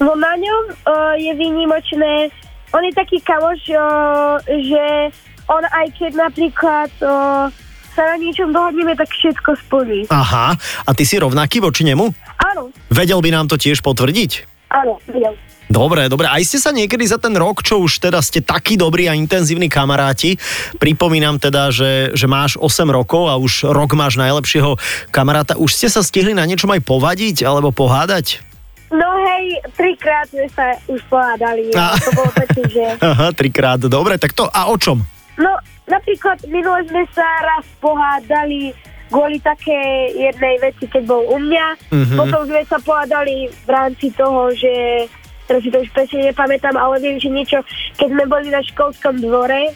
No 0.00 0.16
na 0.16 0.32
ňom 0.34 0.62
uh, 0.72 1.14
je 1.14 1.30
výnimočné, 1.36 2.32
on 2.72 2.82
je 2.82 2.92
taký 2.96 3.20
kamoš, 3.20 3.60
uh, 3.70 4.40
že 4.48 5.14
on 5.46 5.62
aj 5.62 5.86
keď 5.94 6.12
napríklad 6.16 6.90
uh, 7.04 7.46
sa 7.92 8.02
na 8.08 8.16
niečom 8.16 8.50
dohodneme, 8.50 8.96
tak 8.96 9.12
všetko 9.12 9.50
splní. 9.68 10.00
Aha, 10.08 10.56
a 10.56 10.90
ty 10.96 11.04
si 11.04 11.20
rovnaký 11.20 11.60
voči 11.60 11.84
nemu? 11.84 12.08
Áno, 12.40 12.72
Vedel 12.88 13.20
by 13.20 13.30
nám 13.30 13.46
to 13.46 13.54
tiež 13.54 13.84
potvrdiť? 13.84 14.48
áno, 14.70 14.96
vedel. 15.04 15.34
Dobre, 15.70 16.10
dobre. 16.10 16.26
Aj 16.26 16.42
ste 16.42 16.58
sa 16.58 16.74
niekedy 16.74 17.06
za 17.06 17.22
ten 17.22 17.30
rok, 17.38 17.62
čo 17.62 17.78
už 17.78 18.02
teda 18.02 18.18
ste 18.18 18.42
takí 18.42 18.74
dobrí 18.74 19.06
a 19.06 19.14
intenzívni 19.14 19.70
kamaráti, 19.70 20.34
pripomínam 20.82 21.38
teda, 21.38 21.70
že, 21.70 22.10
že 22.10 22.26
máš 22.26 22.58
8 22.58 22.90
rokov 22.90 23.30
a 23.30 23.38
už 23.38 23.70
rok 23.70 23.94
máš 23.94 24.18
najlepšieho 24.18 24.74
kamaráta, 25.14 25.54
už 25.54 25.70
ste 25.70 25.86
sa 25.86 26.02
stihli 26.02 26.34
na 26.34 26.42
niečom 26.42 26.74
aj 26.74 26.82
povadiť 26.82 27.46
alebo 27.46 27.70
pohádať? 27.70 28.42
No 28.90 29.06
hej, 29.22 29.62
trikrát 29.78 30.26
sme 30.26 30.50
sa 30.50 30.74
už 30.90 30.98
pohádali. 31.06 31.70
A. 31.78 31.94
To 31.94 32.10
bolo 32.18 32.30
také, 32.34 32.62
že... 32.66 32.84
Aha, 33.14 33.30
trikrát. 33.30 33.78
Dobre, 33.78 34.18
tak 34.18 34.34
to 34.34 34.50
a 34.50 34.66
o 34.66 34.74
čom? 34.74 35.06
No, 35.38 35.54
napríklad 35.86 36.42
minule 36.50 36.82
sme 36.90 37.06
sa 37.14 37.26
raz 37.46 37.62
pohádali 37.78 38.74
kvôli 39.10 39.38
také 39.42 40.10
jednej 40.14 40.58
veci, 40.58 40.90
keď 40.90 41.02
bol 41.06 41.22
u 41.30 41.38
mňa. 41.38 41.66
Mhm. 41.94 42.16
Potom 42.18 42.42
sme 42.50 42.62
sa 42.66 42.78
pohádali 42.82 43.46
v 43.46 43.68
rámci 43.70 44.10
toho, 44.18 44.50
že 44.50 45.06
teraz 45.50 45.66
si 45.66 45.74
to 45.74 45.82
už 45.82 45.90
presne 45.90 46.30
nepamätám, 46.30 46.78
ale 46.78 47.02
viem, 47.02 47.18
že 47.18 47.26
niečo, 47.26 47.58
keď 47.98 48.08
sme 48.14 48.24
boli 48.30 48.54
na 48.54 48.62
školskom 48.62 49.18
dvore, 49.18 49.74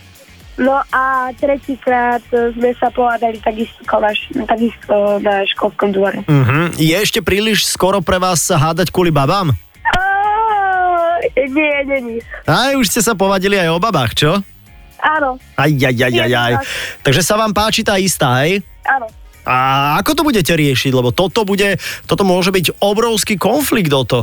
no 0.63 0.79
a 0.95 1.35
tretíkrát 1.35 2.23
e, 2.31 2.55
sme 2.55 2.71
sa 2.79 2.95
pohádali 2.95 3.43
takisto, 3.43 3.83
takisto 4.47 5.19
na 5.19 5.43
školskom 5.43 5.91
dvore. 5.91 6.23
Mhm. 6.31 6.79
Je 6.79 6.95
ešte 6.95 7.19
príliš 7.19 7.67
skoro 7.67 7.99
pre 7.99 8.23
vás 8.23 8.47
sa 8.47 8.55
hádať 8.55 8.95
kvôli 8.95 9.11
babám? 9.11 9.51
Nie, 11.35 11.81
nie, 11.89 12.01
nie. 12.05 12.21
Aj 12.45 12.77
už 12.77 12.87
ste 12.87 13.01
sa 13.01 13.17
povadili 13.17 13.57
aj 13.57 13.73
o 13.73 13.81
babách, 13.81 14.13
čo? 14.13 14.31
Áno, 15.01 15.37
Aj, 15.57 15.69
aj, 15.69 15.97
aj, 16.01 16.15
aj, 16.17 16.33
aj. 16.33 16.55
Takže 17.05 17.21
sa 17.21 17.37
vám 17.37 17.53
páči 17.53 17.85
tá 17.85 18.01
istá, 18.01 18.45
hej? 18.45 18.65
áno. 18.89 19.09
A 19.45 20.01
ako 20.01 20.17
to 20.17 20.23
budete 20.25 20.57
riešiť? 20.57 20.89
Lebo 20.97 21.13
toto 21.13 21.45
bude, 21.45 21.77
toto 22.09 22.25
môže 22.25 22.49
byť 22.49 22.81
obrovský 22.81 23.37
konflikt 23.37 23.93
o 23.93 24.05
to. 24.09 24.21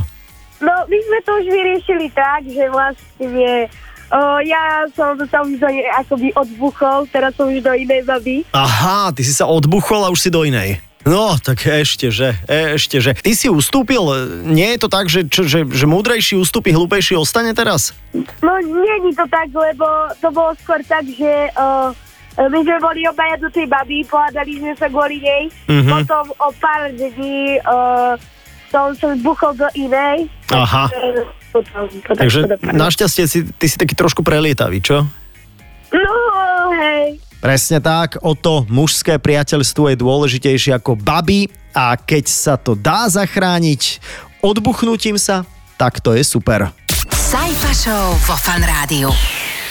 No, 0.62 0.74
my 0.86 0.96
sme 0.96 1.18
to 1.20 1.30
už 1.36 1.46
vyriešili 1.46 2.06
tak, 2.08 2.46
že 2.46 2.70
vlastne 2.70 3.66
o, 4.08 4.18
ja 4.40 4.62
som 4.94 5.18
sa 5.26 5.42
už 5.42 5.58
do 5.58 5.66
akoby 5.98 6.30
odbuchol, 6.32 7.10
teraz 7.10 7.34
som 7.34 7.50
už 7.50 7.60
do 7.60 7.74
inej 7.74 8.06
baby. 8.06 8.46
Aha, 8.54 9.10
ty 9.10 9.26
si 9.26 9.34
sa 9.34 9.44
odbuchol 9.44 10.06
a 10.06 10.12
už 10.14 10.20
si 10.20 10.30
do 10.30 10.46
inej. 10.46 10.78
No, 11.02 11.34
tak 11.34 11.66
ešte, 11.66 12.14
že, 12.14 12.38
ešte, 12.46 13.02
že. 13.02 13.18
Ty 13.18 13.34
si 13.34 13.50
ustúpil, 13.50 14.06
nie 14.46 14.70
je 14.70 14.78
to 14.78 14.88
tak, 14.88 15.10
že, 15.10 15.26
čo, 15.26 15.42
že, 15.42 15.66
že 15.66 15.82
múdrejší 15.82 16.38
ustúpi, 16.38 16.70
hlúpejší 16.70 17.18
ostane 17.18 17.50
teraz? 17.58 17.90
No, 18.14 18.52
nie 18.62 19.10
je 19.10 19.18
to 19.18 19.26
tak, 19.26 19.50
lebo 19.50 19.82
to 20.22 20.30
bolo 20.30 20.54
skôr 20.62 20.78
tak, 20.86 21.02
že 21.02 21.50
o, 21.58 21.90
my 22.38 22.58
sme 22.62 22.78
boli 22.78 23.02
obaja 23.10 23.34
do 23.34 23.50
tej 23.50 23.66
baby, 23.66 24.06
pohádali 24.06 24.62
sme 24.62 24.78
sa 24.78 24.86
kvôli 24.86 25.18
nej, 25.18 25.50
Mhm. 25.66 25.90
potom 25.90 26.24
o 26.38 26.48
pár 26.54 26.86
dní 26.94 27.58
o, 27.66 27.76
som 28.70 28.94
sa 28.94 29.12
zbuchol 29.12 29.52
do 29.52 29.66
inej. 29.74 30.30
Aha. 30.52 30.86
takže 30.92 31.22
Potom, 31.52 31.84
to 31.84 32.12
Takže 32.16 32.38
dopadlo. 32.48 32.72
našťastie 32.72 33.24
si, 33.28 33.38
ty 33.44 33.66
si 33.68 33.76
taký 33.76 33.92
trošku 33.92 34.24
prelietavý, 34.24 34.80
čo? 34.80 35.04
No, 35.92 36.16
hej. 36.72 37.20
Presne 37.38 37.82
tak, 37.82 38.16
o 38.24 38.32
to 38.32 38.64
mužské 38.72 39.20
priateľstvo 39.20 39.92
je 39.92 39.96
dôležitejšie 40.00 40.72
ako 40.72 40.96
baby 40.96 41.52
a 41.76 41.98
keď 41.98 42.24
sa 42.24 42.54
to 42.56 42.72
dá 42.72 43.04
zachrániť 43.12 44.00
odbuchnutím 44.40 45.20
sa, 45.20 45.44
tak 45.76 46.00
to 46.00 46.16
je 46.16 46.24
super. 46.24 46.72
Sajfa 47.12 47.72
Show 47.76 48.06
vo 48.24 48.36
Fan 48.40 48.64
Rádiu. 48.64 49.12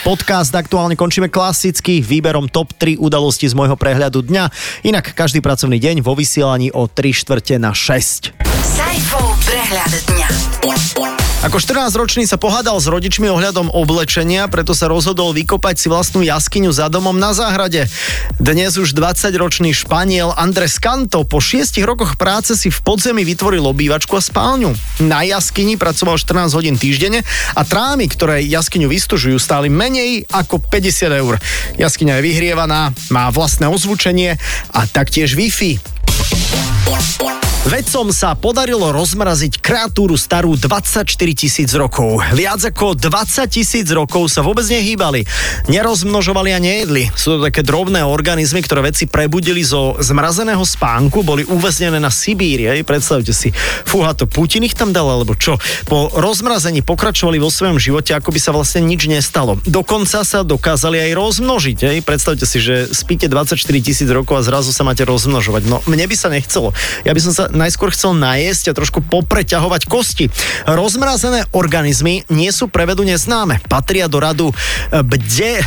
Podcast 0.01 0.49
aktuálne 0.53 0.97
končíme 0.97 1.29
klasicky 1.29 2.01
výberom 2.01 2.49
top 2.49 2.73
3 2.73 2.97
udalosti 2.97 3.45
z 3.45 3.53
môjho 3.53 3.77
prehľadu 3.77 4.25
dňa. 4.25 4.49
Inak 4.81 5.13
každý 5.13 5.45
pracovný 5.45 5.77
deň 5.77 6.01
vo 6.01 6.17
vysielaní 6.17 6.73
o 6.73 6.89
3 6.89 7.09
štvrte 7.13 7.61
na 7.61 7.69
6. 7.73 8.33
Sajfov 8.77 9.37
prehľad 9.45 9.93
dňa. 10.09 10.20
Ako 11.41 11.57
14-ročný 11.57 12.29
sa 12.29 12.37
pohádal 12.37 12.77
s 12.77 12.85
rodičmi 12.85 13.25
ohľadom 13.25 13.73
oblečenia, 13.73 14.45
preto 14.45 14.77
sa 14.77 14.85
rozhodol 14.85 15.33
vykopať 15.33 15.73
si 15.73 15.89
vlastnú 15.89 16.21
jaskyňu 16.21 16.69
za 16.69 16.85
domom 16.85 17.17
na 17.17 17.33
záhrade. 17.33 17.89
Dnes 18.37 18.77
už 18.77 18.93
20-ročný 18.93 19.73
Španiel 19.73 20.37
Andres 20.37 20.77
Canto 20.77 21.25
po 21.25 21.41
6 21.41 21.81
rokoch 21.81 22.13
práce 22.13 22.53
si 22.53 22.69
v 22.69 22.77
podzemí 22.85 23.25
vytvoril 23.25 23.65
obývačku 23.65 24.13
a 24.13 24.21
spálňu. 24.21 24.77
Na 25.01 25.25
jaskyni 25.25 25.81
pracoval 25.81 26.21
14 26.21 26.53
hodín 26.53 26.77
týždenne 26.77 27.25
a 27.57 27.65
trámy, 27.65 28.05
ktoré 28.05 28.45
jaskyňu 28.45 28.85
vystužujú, 28.85 29.41
stáli 29.41 29.73
menej 29.73 30.29
ako 30.29 30.61
50 30.61 31.09
eur. 31.25 31.41
Jaskyňa 31.81 32.21
je 32.21 32.25
vyhrievaná, 32.29 32.93
má 33.09 33.33
vlastné 33.33 33.65
ozvučenie 33.65 34.37
a 34.77 34.85
taktiež 34.85 35.33
Wi-Fi. 35.33 35.81
Vedcom 37.61 38.09
sa 38.09 38.33
podarilo 38.33 38.89
rozmraziť 38.89 39.61
kreatúru 39.61 40.17
starú 40.17 40.57
24 40.57 41.05
tisíc 41.37 41.69
rokov. 41.77 42.17
Viac 42.33 42.73
ako 42.73 42.97
20 42.97 43.45
tisíc 43.53 43.85
rokov 43.93 44.33
sa 44.33 44.41
vôbec 44.41 44.65
nehýbali. 44.65 45.29
Nerozmnožovali 45.69 46.57
a 46.57 46.59
nejedli. 46.59 47.13
Sú 47.13 47.37
to 47.37 47.45
také 47.45 47.61
drobné 47.61 48.01
organizmy, 48.01 48.65
ktoré 48.65 48.89
vedci 48.89 49.05
prebudili 49.05 49.61
zo 49.61 49.93
zmrazeného 50.01 50.65
spánku, 50.65 51.21
boli 51.21 51.45
uväznené 51.45 52.01
na 52.01 52.09
Sibíri. 52.09 52.65
Hej? 52.65 52.81
Predstavte 52.81 53.29
si, 53.29 53.53
fúha 53.85 54.17
to 54.17 54.25
Putin 54.25 54.65
ich 54.65 54.73
tam 54.73 54.89
dal, 54.89 55.05
alebo 55.05 55.37
čo? 55.37 55.61
Po 55.85 56.09
rozmrazení 56.17 56.81
pokračovali 56.81 57.37
vo 57.37 57.53
svojom 57.53 57.77
živote, 57.77 58.17
ako 58.17 58.33
by 58.33 58.39
sa 58.41 58.57
vlastne 58.57 58.81
nič 58.89 59.05
nestalo. 59.05 59.61
Dokonca 59.69 60.25
sa 60.25 60.41
dokázali 60.41 60.97
aj 60.97 61.11
rozmnožiť. 61.13 61.77
Hej? 61.93 61.97
Predstavte 62.01 62.49
si, 62.49 62.57
že 62.57 62.89
spíte 62.89 63.29
24 63.29 63.53
tisíc 63.85 64.09
rokov 64.09 64.33
a 64.33 64.45
zrazu 64.49 64.73
sa 64.73 64.81
máte 64.81 65.05
rozmnožovať. 65.05 65.69
No, 65.69 65.77
mne 65.85 66.09
by 66.09 66.15
sa 66.17 66.33
nechcelo. 66.33 66.73
Ja 67.05 67.13
by 67.13 67.21
som 67.21 67.37
sa 67.37 67.50
najskôr 67.51 67.91
chcel 67.93 68.17
najesť 68.17 68.71
a 68.71 68.77
trošku 68.77 68.99
popreťahovať 69.05 69.81
kosti. 69.87 70.25
Rozmrazené 70.65 71.47
organizmy 71.51 72.23
nie 72.31 72.49
sú 72.49 72.71
pre 72.71 72.87
vedu 72.87 73.03
neznáme. 73.03 73.59
Patria 73.67 74.07
do 74.07 74.19
radu 74.19 74.47
e, 74.49 74.55
bde, 75.03 75.61
e, 75.61 75.65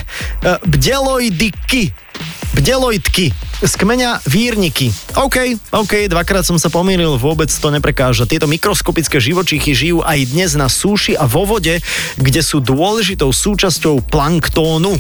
bdeloidiky. 0.65 1.93
Bdeloidky 2.55 3.35
z 3.65 3.73
kmeňa 3.75 4.23
vírniky. 4.31 4.95
OK, 5.19 5.59
OK, 5.75 6.07
dvakrát 6.07 6.47
som 6.47 6.55
sa 6.55 6.71
pomýlil, 6.71 7.19
vôbec 7.19 7.51
to 7.51 7.69
neprekáža. 7.75 8.31
Tieto 8.31 8.47
mikroskopické 8.47 9.19
živočichy 9.19 9.75
žijú 9.75 9.99
aj 10.07 10.31
dnes 10.31 10.55
na 10.55 10.71
súši 10.71 11.19
a 11.19 11.27
vo 11.27 11.43
vode, 11.43 11.83
kde 12.15 12.41
sú 12.47 12.63
dôležitou 12.63 13.35
súčasťou 13.35 14.07
planktónu. 14.07 14.95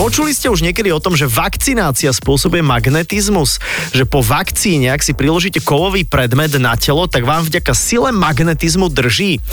Počuli 0.00 0.32
ste 0.32 0.48
už 0.48 0.64
niekedy 0.64 0.88
o 0.88 1.04
tom, 1.04 1.12
že 1.12 1.28
vakcinácia 1.28 2.08
spôsobuje 2.16 2.64
magnetizmus? 2.64 3.60
Že 3.92 4.08
po 4.08 4.24
vakcíne, 4.24 4.88
ak 4.88 5.04
si 5.04 5.12
priložíte 5.12 5.60
kovový 5.60 6.08
predmet 6.08 6.56
na 6.56 6.72
telo, 6.80 7.04
tak 7.04 7.28
vám 7.28 7.44
vďaka 7.44 7.76
sile 7.76 8.08
magnetizmu 8.08 8.88
drží. 8.88 9.44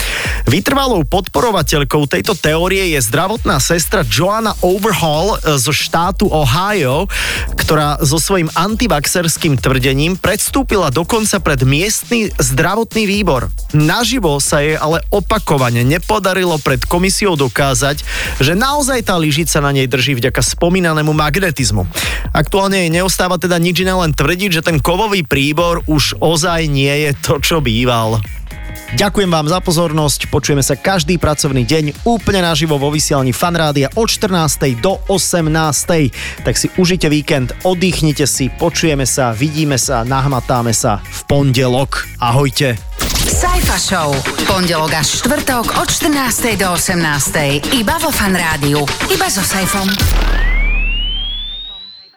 Vytrvalou 0.47 1.03
podporovateľkou 1.03 2.07
tejto 2.07 2.39
teórie 2.39 2.95
je 2.95 2.99
zdravotná 3.03 3.59
sestra 3.59 4.07
Joanna 4.07 4.55
Overhaul 4.63 5.35
e, 5.35 5.59
zo 5.59 5.75
štátu 5.75 6.31
Ohio, 6.31 7.11
ktorá 7.59 7.99
so 7.99 8.15
svojím 8.15 8.47
antivaxerským 8.55 9.59
tvrdením 9.59 10.15
predstúpila 10.15 10.87
dokonca 10.87 11.43
pred 11.43 11.67
miestny 11.67 12.31
zdravotný 12.39 13.03
výbor. 13.05 13.51
Naživo 13.75 14.39
sa 14.39 14.63
jej 14.63 14.79
ale 14.79 15.03
opakovane 15.11 15.83
nepodarilo 15.83 16.57
pred 16.63 16.79
komisiou 16.87 17.35
dokázať, 17.35 18.01
že 18.39 18.55
naozaj 18.55 19.03
tá 19.03 19.19
lyžica 19.19 19.59
na 19.59 19.75
nej 19.75 19.85
drží 19.85 20.15
vďaka 20.17 20.28
spomínanému 20.37 21.09
magnetizmu. 21.09 21.89
Aktuálne 22.29 22.85
jej 22.85 22.93
neostáva 22.93 23.41
teda 23.41 23.57
nič 23.57 23.81
iné 23.81 23.97
len 23.97 24.13
tvrdiť, 24.13 24.61
že 24.61 24.65
ten 24.65 24.77
kovový 24.77 25.25
príbor 25.25 25.81
už 25.89 26.21
ozaj 26.21 26.69
nie 26.69 27.09
je 27.09 27.11
to, 27.17 27.41
čo 27.41 27.57
býval. 27.57 28.21
Ďakujem 28.97 29.29
vám 29.29 29.47
za 29.47 29.61
pozornosť, 29.61 30.33
počujeme 30.33 30.65
sa 30.65 30.73
každý 30.73 31.21
pracovný 31.21 31.61
deň 31.63 32.09
úplne 32.09 32.41
naživo 32.41 32.81
vo 32.81 32.89
vysielaní 32.89 33.31
Fanrádia 33.31 33.87
od 33.93 34.09
14. 34.09 34.81
do 34.81 34.97
18. 35.07 36.41
Tak 36.41 36.55
si 36.57 36.67
užite 36.75 37.05
víkend, 37.07 37.53
oddychnite 37.61 38.25
si, 38.25 38.49
počujeme 38.49 39.05
sa, 39.05 39.29
vidíme 39.31 39.77
sa, 39.77 40.01
nahmatáme 40.01 40.73
sa 40.73 40.99
v 41.05 41.19
pondelok. 41.29 42.09
Ahojte. 42.17 42.81
Sajfa 43.29 43.77
Show. 43.77 44.09
Pondelok 44.49 44.89
až 44.97 45.21
štvrtok 45.21 45.77
od 45.77 45.87
14. 45.87 46.57
do 46.57 46.73
18. 46.73 47.77
Iba 47.77 48.01
vo 48.01 48.09
Fan 48.09 48.33
Rádiu. 48.33 48.81
Iba 49.13 49.29
so 49.29 49.45
Sajfom. 49.45 50.48